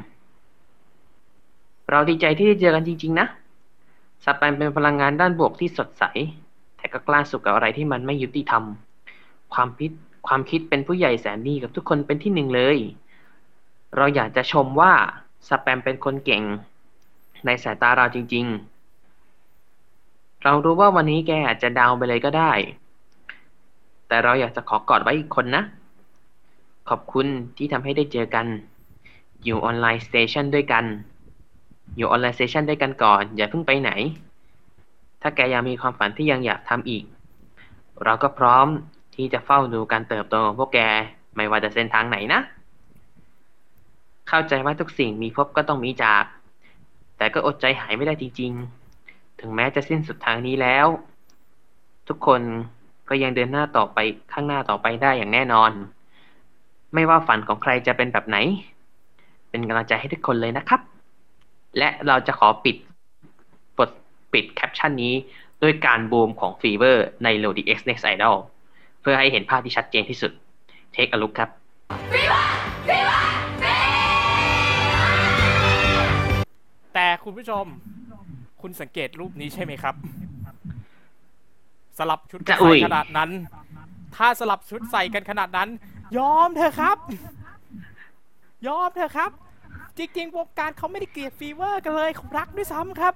[1.92, 3.28] เราดีใจที่ได้เจอกันจริง ๆ นะ
[4.26, 6.04] สแปมเป็นพลังงานด้านบวกที่สดใส
[6.78, 8.64] แต่ก็กล้าสุขกับอะไรที่มันไม่ยุติธรรม
[9.54, 9.92] ความคิด
[10.28, 12.78] ความคิดเป็นผู้ใหญ่แสนดีกับทุกคนเป็นที่หนึ่งเลย
[13.98, 14.94] เราอยากจะชมว่า
[15.50, 16.44] สแปมเป็นคนเก่ง
[17.46, 18.46] ในสายตาเราจริง
[19.64, 22.52] ๆ เรารู้ว่าวันนี้แกอาจจะดาวไปเลยก็ได้
[24.08, 25.64] แต่เราอยากจะขอกอดไว้อีกคนนะ
[26.90, 27.28] ขอบคุณ
[27.58, 28.48] ที่ทำให้ได้เจอกัน
[29.44, 30.86] อยู่ Online Station ด้วยกัน
[31.98, 33.92] อยู่ Online Station ด้วยกันก่อน อย่าเพิ่งไปไหน
[35.22, 37.04] ถ้าแกยังมีความฝันที่ยังอยากทำอีก
[38.06, 38.68] เราก็พร้อม
[39.16, 40.80] ที่จะเฝ้าดูการเติบโตของพวกแก
[41.36, 42.42] ไม่ว่าจะเส้นทางไหนนะ
[44.30, 46.24] เข้าใจว่าทุกสิ่งมีพบก็ต้องมีจาก
[47.18, 48.52] แต่ก็อดใจหายไม่ได้จริง
[48.96, 50.88] ๆ ถึงแม้จะสิ้นสุดทางนี้แล้ว
[52.08, 52.42] ทุกคน
[53.10, 53.98] ก็ยังเดินหน้าต่อไป
[54.34, 55.72] ข้างหน้าต่อไปได้อย่างแน่นอน
[56.94, 58.38] ไม่ว่าฝันของใครจะเป็นแบบไหน
[59.50, 60.82] เป็นกำลังใจให้ทุกคนเลยนะครับ
[61.78, 62.76] และเราจะขอปิด
[63.78, 63.90] บท
[64.34, 65.14] ปิดแคปชั่นนี้
[65.64, 68.36] ด้วยการบูมของฟีเวอร์ใน l o d X Next Idol
[69.02, 70.32] เพื่อให้เห็นภาพที่ชัดเจนที่สุด
[70.96, 71.50] Take a look ครับ
[76.94, 77.66] แต่คุณผู้ชม
[78.62, 79.96] คุณสังเกตรูปนี้ใช่ไหมครับ
[81.98, 83.30] สลับชุดใส่ขนาดนั้น
[84.16, 85.70] ถ้าสลับชุดใส่กันขนาดนั้น
[86.18, 86.98] ยอมเถอะครับ
[88.68, 89.32] ยอมเถอะครับ
[90.00, 93.14] จริงๆวงการเขาไม่ได้เกลียดฟีเวอร์กันเลยเขารักด้วยซ้ำครับ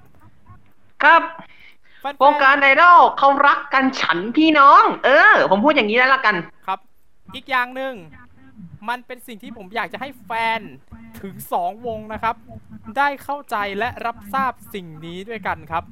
[1.03, 1.21] ครับ
[1.99, 6.35] แฟนๆวงการไอดอลเขารักกันฉันพี่น้อง เออ ผมพูดอย่างนี้แล้วละกัน
[6.67, 6.79] ครับ
[7.35, 7.93] อีกอย่างหนึ่ง
[8.89, 10.59] มันเป็นสิ่งที่ผมอยากจะให้แฟน
[11.21, 12.35] ถึงสองวงนะครับ
[12.97, 15.83] ได้เข้าใจและรับทราบสิ่งนี้ด้วยกันครับ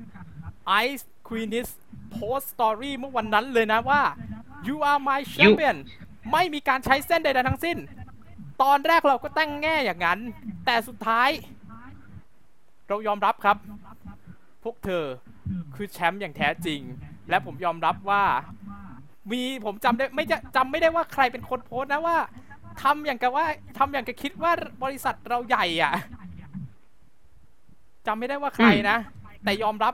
[0.86, 1.70] Ice Queenis
[2.16, 4.02] post story เมื่อวันนั้นเลยนะว่า
[4.68, 5.78] you are my champion
[6.32, 7.78] ไม่มีการใช้เส้นใดๆทั้งสิ้น
[8.62, 10.20] ตอนแรกเราก็ตั้งแง่อย่างนั้น
[10.66, 11.30] แต่สุดท้าย
[12.88, 13.58] เรายอมรับครับ
[14.64, 15.06] พวกเธอ
[15.76, 16.80] คือแชมป์อย่างแท้จริง
[17.30, 18.24] และผมยอมรับว่า
[19.32, 22.18] มีผมจำได้ไม่จะจำไม่ได้ว่าใครเป็นคนโพสต์นะว่า
[22.84, 23.46] ทำอย่างกับว่า
[23.78, 24.52] ทำอย่างกับคิดว่า
[24.84, 25.94] บริษัทเราใหญ่อะ
[28.08, 28.98] จำไม่ได้ว่าใครนะ
[29.44, 29.94] แต่ยอมรับ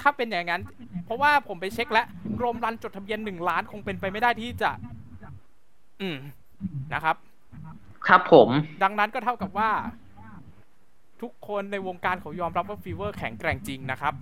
[0.00, 0.62] ถ้าเป็นอย่างนั้น
[1.04, 2.06] เพราะว่าผมไปเช็คแล้ว
[2.38, 4.70] โรมรันจดทะเบียนหนึ่งล้านคงเป็นไปไม่ได้ที่จะ
[6.00, 6.16] อืม
[6.94, 7.16] นะครับ
[8.08, 8.48] ครับผม
[8.82, 9.70] ดังนั้นก็เท่ากับว่า
[11.22, 14.14] ทุกคนในวงการเขายอมรับว่าฟีเวอร์แข็งแกร่งจริงนะครับ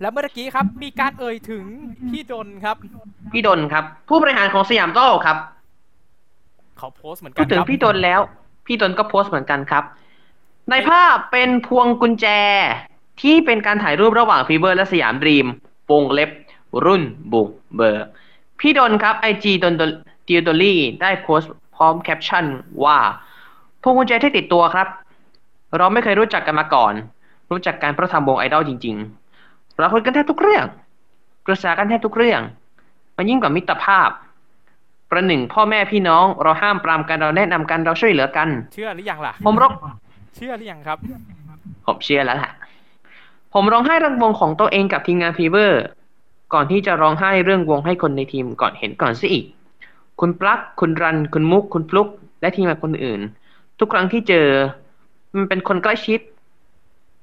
[0.00, 1.64] แล้วเมื่อกี้ครับ มีการเอ่ยถึง
[2.10, 2.76] พี่ดนครับ
[3.32, 5.36] พี่ดนครับ ผู้บริหารของสยามดรีมครับ
[6.78, 8.20] เขาโพสต์เหมือนกันพูดถึงครับพี่ดนแล้ว
[8.66, 9.84] พี่ดนก็โพสต์เหมือนกันครับ
[10.70, 12.26] ในภาพเป็นพวงกุญแจ
[13.22, 15.46] ที่เป็นการถ่ายรูประหว่างฟีเวอร์และสยามดรีม
[15.90, 16.30] วงเล็บ
[16.84, 18.06] รุ่นบุกเบิก
[18.60, 22.44] พี่ดนครับ IG ดนดิวดอลี่ได้โพสต์ พร้อมแคปชั่น
[22.84, 22.98] ว่า
[23.82, 24.88] พวงกุญแจที่ติดตัวครับ
[25.78, 26.92] เราไม่เคยรู้จักกันมาก่อน
[27.50, 30.64] รู้จักกันเพราะทำวงไอดอลจริงๆเราคุยกันแทบทุกเรื่อง
[31.46, 32.40] ปรึกษากันแทบทุกเรื่อง
[33.16, 34.10] มันยิ่งกว่ามิตรภาพ
[35.10, 39.72] ประหนึ่งพ่อแม่พี่น้อง เราห้ามปรามกันเราแนะนำกันเราช่วยเหลือกัน เชื่อหรือยังล่ะ ผมร้อง
[40.36, 40.98] เชื่อหรือยังครับ
[41.86, 42.52] ผมเชื่อแล้วแหละ
[43.54, 45.82] ผมร้องไห้เรื่องวงของตัวเองกับทีมงานฟีเวอร์
[46.54, 49.44] ก่อนที่จะร้องไห้เรื่องวงให้คนในทีมก่อนเห็นก่อนซะอีก
[50.20, 52.08] คุณปลั๊กคุณรัน คุณมุก คุณฟลุก
[52.40, 53.20] และทีมงานคนอื่น
[53.78, 54.48] ทุกครั้งที่เจอ
[55.34, 56.20] มันเป็นคนใกล้ชิด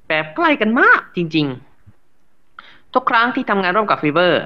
[0.07, 1.47] แบบใกล้กันมากจริง
[2.21, 4.43] ๆ ทุกครั้งที่ทำงานร่วมกับฟีเวอร์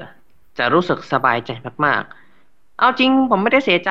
[0.58, 1.50] จะรู้สึกสบายใจ
[1.84, 3.90] มากๆ เอาจริงผมไม่ได้เสียใจ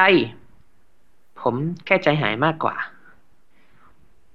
[1.41, 1.55] ผม
[1.85, 2.75] แค่ใจหายมากกว่า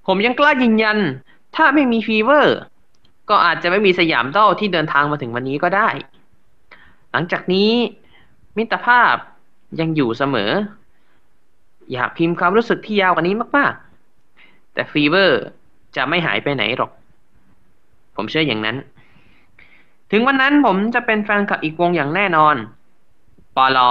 [0.06, 0.98] ผมยังกล้ายืนยัน
[1.56, 2.56] ถ้าไม่มีฟีเวอร์
[3.30, 5.88] ก็อาจจะไม่มีสยามดรีมที่เดินทางมาถึงวันนี้ก็ได้
[7.12, 7.70] หลังจากนี้
[8.56, 9.14] มิตรภาพ
[9.80, 10.50] ยังอยู่เสมอ
[11.92, 15.42] อยากพิมพ์ความรู้สึกที่ยาวกว่านี้มากๆ แต่ฟีเวอร์
[15.96, 16.90] จะไม่หายไปไหนหรอก
[18.16, 18.76] ผมเชื่ออย่างนั้น
[20.10, 22.56] ถึงวันนั้นผมจะเป็นแฟนคลับอีกวงอย่างแน่นอน
[23.56, 23.90] ปอลอ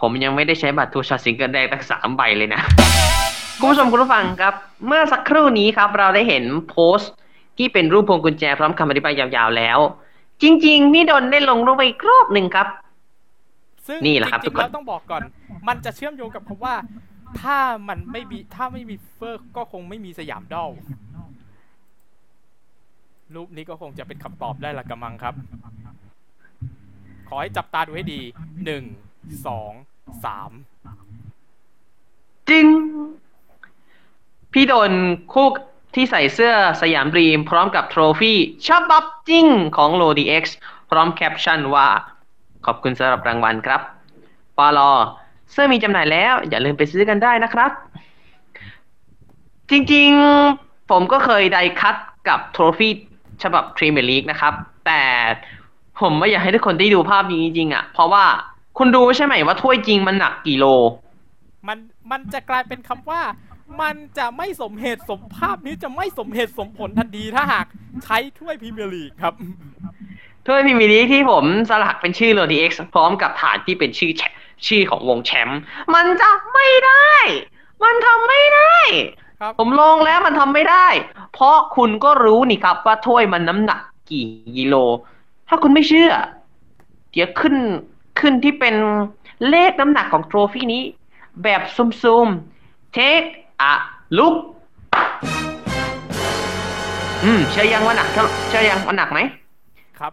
[0.00, 2.60] ผมยังไม่ได้ใช้บัตร two-shot ซิงเกิลแรกตั้งสามใบเลยนะ
[3.58, 4.54] คุณผู้ชมคุณผู้ฟังครับ
[4.86, 7.12] เมื่อสักครู่นี้ครับ เราได้เห็นโพสต์
[7.58, 9.78] ที่เป็นรูปพวงกุญแจพร้อมคำอธิบายยาวๆแล้ว
[10.42, 12.66] จริง ๆ พี่ดนได้ลงรูปไปอีกรอบหนึ่งครับ
[13.86, 15.22] ซึ่งนี่แหละครับจทุริกงคๆนแล้วต้องบอกก่อน
[15.68, 16.74] มันจะเชื่อมโยงกับคำว่า
[17.40, 17.58] ถ้า
[17.88, 20.70] มันไม่มีถ้าไม่มีเฟอร์ก็คงไม่มีสยามดอล
[23.34, 25.34] รูปนี้ก็คงจะเป็นคำตอบได้ละกำมังครับ
[27.28, 28.20] ขอให้จับตาดูให้ดี
[28.64, 28.84] หนึ่ง
[29.46, 29.72] สอง
[30.24, 30.50] สาม
[32.48, 32.66] จริง
[34.52, 34.92] พี่โดน
[35.32, 35.48] คู่
[35.94, 40.44] ที่ใส่เสื้อสยามดรีม พร้อมกับ trophy ฉบับจริงของ l o d x
[40.90, 41.88] พร้อมแคปชั่นว่า
[42.66, 43.80] ขอบคุณสำหรับรางวัลครับ
[44.56, 44.90] ปอลอ
[45.52, 47.70] เสื้อมีจำหน่ายแล้ว อย่าลืมไปซื้อกันได้นะครับ
[49.70, 51.96] จริงๆผมก็เคย die-cut
[52.28, 52.92] กับ trophy
[53.42, 54.54] ฉบับพรีเมียร์ลีกนะครับ
[54.86, 55.02] แต่
[56.00, 58.24] ผมไม่อยากให้ทุกคนได้ดูภาพนี้จริงๆอะ เพราะว่า
[58.78, 60.66] คุณดูใช่ไหมว่าถ้วยจริงมันหนักกี่โล
[61.68, 61.78] มัน
[62.10, 63.22] มันจะกลายเป็นคำว่า
[63.82, 67.66] มันจะไม่สมเหตุสมภาพนี้จะไม่สมเหตุสมผลทันทีถ้าหาก
[68.04, 69.34] ใช้ถ้วยพรีเมียร์ลีกครับ
[70.46, 74.22] ถ้วยพรีเมียร์ลีกที่ผมสลักเป็นชื่อ l o d x พร้อมกับฐานที่เป็นชื่อแช
[74.66, 75.58] ชื่อของวงแชมป์
[75.94, 77.12] มันจะไม่ได้
[77.84, 78.76] มันทำไม่ได้
[79.40, 80.86] ครับผมลองแล้วมันทำไม่ได้
[81.34, 83.80] เพราะคุณก็รู้นี่ครับว่าถ้วยมันน้ำหนัก
[84.10, 84.26] กี่
[84.58, 84.74] กิโล
[85.48, 86.10] ถ้าคุณไม่เชื่อ
[87.12, 87.56] เดี๋ยวขึ้น
[88.20, 88.74] ขึ้นที่เป็น
[89.50, 90.82] เลขน้ำหนักของโทรฟี่นี้
[91.42, 91.60] แบบ
[92.02, 93.28] ซุมๆ take
[93.70, 93.72] a
[94.18, 94.36] look
[97.24, 99.20] อืมเชื่อยังว่าหนักเท่าเชื่อยังว่าหนักไหม
[99.98, 100.12] ครับ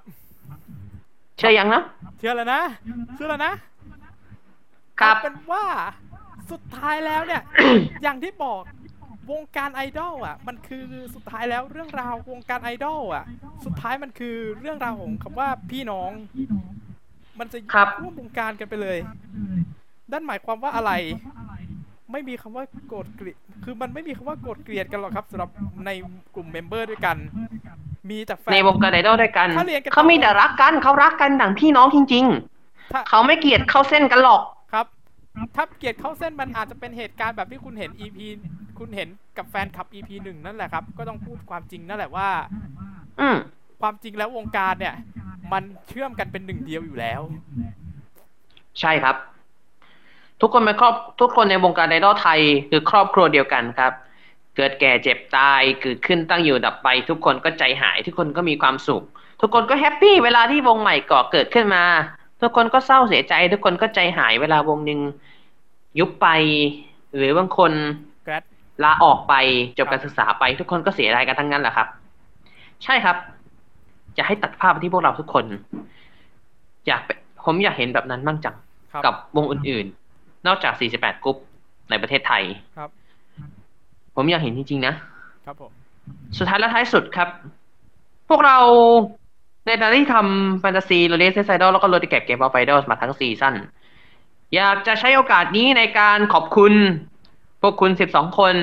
[1.40, 1.84] เชื่อยังนะ
[2.18, 2.62] เชื่อแล้วนะ
[3.16, 3.54] เชื่อแล้วนะ
[5.00, 5.66] ครับเอาเป็นว่า
[6.52, 7.42] สุดท้ายแล้วเนี่ย
[8.04, 8.62] อย่างที่บอก
[9.32, 10.86] วงการไอดอลอะ มันคือ
[11.16, 13.24] สุดท้ายแล้วเรื่องราววงการไอดอลอะ
[13.66, 16.12] สุดท้ายมันคือเรื่องราวของคำว่าพี่น้อง
[17.40, 18.98] มันจะครับร่วมวงการกันไปเลย
[20.12, 20.92] นั่นหมายความว่าอะไร
[22.12, 25.50] ไม่มีคำว่าโกรธเกลียดคือมันไม่มีคำว่าโกรธเกลียดกันหรอกครับสำหรับ
[25.86, 25.90] ใน
[26.36, 27.18] กลุ่ม member ด้วยกัน
[28.10, 32.26] มีแต่แฟนในวงการไอดอลด้วยกันถ้าเรียนกันเขามีแต่รักกันเขารักกันดังพี่น้องจริง
[32.94, 34.42] ถ้าๆเขาไม่เกลียดเข้าเส้นกันหรอก
[34.74, 34.86] ครับ
[35.56, 38.20] ถ้าเกลียดเข้าเส้นมันอาจจะเป็นเหตุการณ์แบบที่คุณเห็น EP
[38.80, 42.30] คุณเห็นกับแฟนคลับ EP หนึ่งนั่นแหละครับ ก็ต้องพูดความจริงนั่นแหละว่า
[43.20, 43.38] อืม
[43.82, 44.96] ความจริงแล้ววงการเนี่ย
[45.54, 47.22] มันเชื่อมกันเป็นหนึ่งเดียวอยู่แล้ว
[48.80, 49.16] ใช่ครับ
[50.42, 53.94] ทุกคนเป็นครอบทุกคนในวงการไอดอลไทย คือครอบครัวเดียวกันครับ
[54.56, 59.04] เกิดแก่เจ็บตายเกิดขึ้นตั้งอยู่ดับไป ทุกคนก็ใจหาย ทุกคนก็มีความสุข
[59.42, 61.84] ทุกคนก็แฮปปี้เวลาที่วงใหม่ก่อเกิดขึ้นมา
[62.42, 65.00] ทุกคนก็เศร้าเสียใจ ทุกคนก็ใจหายเวลาวงหนึ่ง
[66.00, 66.28] ยุบไป
[67.16, 67.72] หรือบางคน
[68.26, 68.44] แกรด
[68.84, 69.34] ลาออกไป
[69.78, 71.88] จบการศึกษาไป ทุกคนก็เสียรายกันทั้งนั้นแหละครับ
[72.84, 73.18] ใช่ครับ
[74.16, 75.46] อยากให้ตัดภาพไปที่พวกเราทุกคน
[76.88, 78.56] อยากเป็นผมอยากเห็นแบบนั้นบ้างจัง
[78.92, 79.99] ครับกับวงอื่นๆ
[80.48, 81.38] นอกจาก 48 กรุ๊ป
[81.90, 82.44] ในประเทศไทย
[82.78, 82.90] ครับ
[84.16, 84.94] ผมอยากเห็นจริง ๆ นะ
[85.46, 85.72] ครับผม
[86.38, 87.30] สุดท้ายและท้ายสุดครับ
[88.30, 88.58] พวกเรา
[89.66, 93.56] ในฐานะที่ทำแฟนตาซีโรเลสไซดอลแล้วก็โรติแกเกมออฟไฟดอลมาทั้งซีซั่น
[94.56, 96.74] อยากจะใช้โอกาสนี้ในการขอบคุณ
[97.62, 98.56] พวกคุณ 12 คน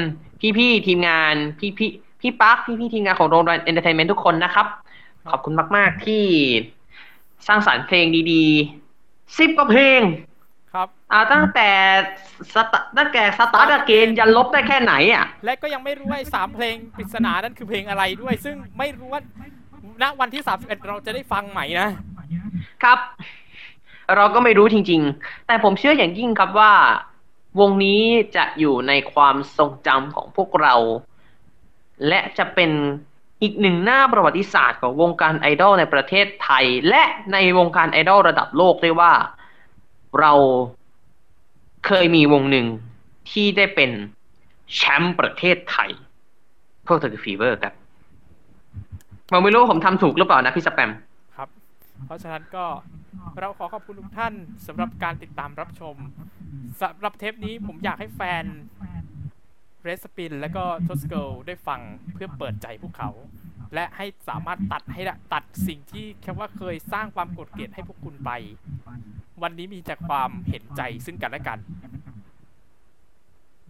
[0.59, 4.66] พี่ ๆ ทีมงาน พี่พี่พี่ปักพี่พี่ๆทีมงานของโรมรัน Entertainment ทุกคนนะครับ
[5.31, 6.22] ขอบคุณมาก ๆ ที่
[7.47, 10.36] สร้างสรรค์เพลงดีๆสิบกว่าเพลงครับ
[11.13, 11.69] อ่าตั้งแต่
[12.55, 19.21] สตาตั้งแต่ Start Again ยันลบได้แค่ไหนอะ และก็ยังไม่รู้ว่าไอ้สามเพลงปริศนานั่นคือเพลงอะไรด้วย ซึ่งไม่รู้ว่า
[20.03, 21.89] ณวันที่ 31 เราจะได้ฟังไหมนะ
[22.83, 22.99] ครับ
[24.17, 26.73] เราก็ไม่รู้จริง ๆ แต่ผมเชื่ออย่างยิ่งครับว่า
[27.61, 28.03] วงนี้
[28.37, 30.75] จะอยู่ในความทรงจำของพวกเรา
[32.09, 32.71] และจะเป็น
[33.43, 37.03] อีกหนึ่งหน้าประวัติศาสตร์ของวงการไอดอลในประเทศไทย และ
[37.33, 39.13] ในวงการไอดอลระดับโลกด้วยว่า
[40.21, 40.33] เรา
[41.87, 42.66] เคยมีวงหนึ่ง
[43.30, 43.91] ที่ได้เป็น
[44.74, 45.91] แชมป์ประเทศไทย
[46.87, 47.74] พวกเธอคือฟีเวอร์ครับ
[49.30, 50.91] ผมไม่รู้ผมทำถูกหรือเปล่านะพี่สแปม
[51.37, 51.49] ครับ
[52.07, 52.66] เพราะฉะนั้นก็
[53.41, 54.34] เราขอขอบคุณทุกท่าน
[54.66, 55.97] สำหรับการติดตามรับชม
[56.80, 58.45] สำหรับเทปนี้ผมอยากให้แฟน
[59.82, 61.80] เรสปินและก็ทัสเกิลได้ฟัง
[62.12, 63.11] เพื่อเปิดใจพวกเขา
[63.74, 68.30] และให้สามารถตัดให้ตัดสิ่งที่แค่ว่าเคยสร้างความโกรธเกลียดให้พวกคุณไป
[69.43, 71.59] วันนี้มีแต่ความเห็นใจซึ่งกันและกัน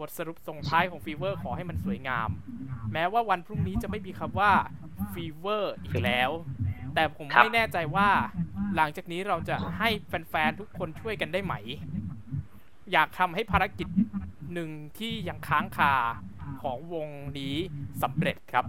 [0.00, 2.28] บทสรุปส่งท้ายของฟีเวอร์ขอให้มันสวยงาม
[2.92, 4.52] แม้ว่าวันพรุ่งนี้จะไม่มีคำว่า
[5.12, 6.30] ฟีเวอร์อีกแล้ว
[6.94, 8.08] แต่ผมครับไม่แน่ใจว่า
[8.76, 11.54] หลังจากนี้เราจะให้แฟนๆทุกคนช่วยกันได้ไหม
[12.92, 13.88] อยากทำให้ภารกิจ
[14.52, 15.94] หนึ่งที่ยังค้างคา
[16.62, 17.56] ของวงนี้
[18.02, 18.64] สำเร็จครับ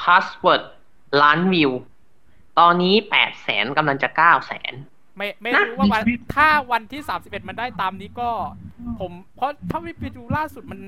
[0.00, 0.62] Password
[1.22, 1.72] ล้านวิว
[2.58, 4.72] ตอนนี้แปดแสนกำลังจะเก้าแสน
[5.16, 6.02] ไม่ไม่นะรู้ว่าวัน
[6.36, 8.30] ถ้าวันที่31มันได้ตามนี้ก็
[9.00, 10.80] ผมเพราะถ้าไปดูล่าสุดมัน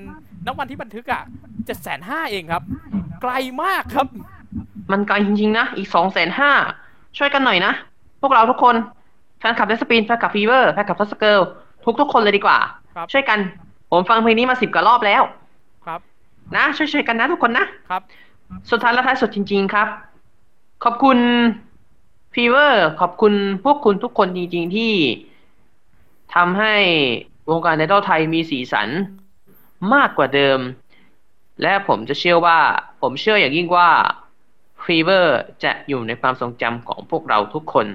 [0.45, 1.21] ณวันที่บันทึกอะ
[1.65, 2.63] เจ็ดแสนห้าเองครับ
[3.21, 3.33] ไกล
[3.63, 4.07] มากครับ
[4.91, 6.51] มันไกลจริงๆนะ อีกสองแสนห้า
[7.17, 7.73] ช่วยกันหน่อยนะ
[8.21, 8.75] พวกเราทุกคน
[9.39, 11.39] แฟนคลับเดสปินแฟนคลับฟีเวอร์แฟนคลับทัสเกิล
[11.85, 12.57] ทุกทุกๆคนเลยดีกว่า
[12.95, 13.39] ครับช่วยกัน
[13.91, 15.21] ผมฟังเพลงนี้มาสิบกว่ารอบแล้ว
[15.85, 15.99] ครับ
[16.55, 18.01] นะ ช่วยๆกันนะทุกคนนะครับ
[18.71, 19.87] สุดท้ายและท้ายสุดจริง ๆ ครับ
[20.83, 21.17] ขอบคุณ
[22.33, 23.33] ฟีเวอร์ขอบคุณ
[23.63, 24.91] พวกคุณทุกคนจริง ๆ ที่
[26.35, 26.75] ทำให้
[27.49, 28.89] วงการไอดอลไทยมีสีสัน
[29.93, 30.59] มากกว่าเดิม
[31.61, 32.59] และผมจะเชื่อว่า
[33.01, 33.89] ผมเชื่ออย่างยิ่งว่า
[34.83, 37.87] ฟีเวอร์จะอยู่ในความทรงจำของพวกเราทุกคน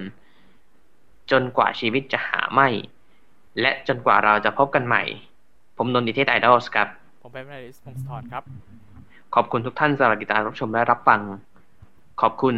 [1.30, 2.68] จนกว่าชีวิตจะหาไม่
[3.61, 5.02] และจนกว่าเราจะพบกันใหม่
[5.76, 6.88] ผมนนท์ดิเทศไอดอลครับ
[7.22, 8.42] ผมเป็นนาริสพงศธรครับ
[9.34, 11.20] ขอบคุณทุกท่านสำหรับติดตามรับชมและรับฟัง
[12.20, 12.57] ขอบคุณ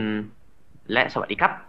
[0.92, 1.65] และสวัสดีครับ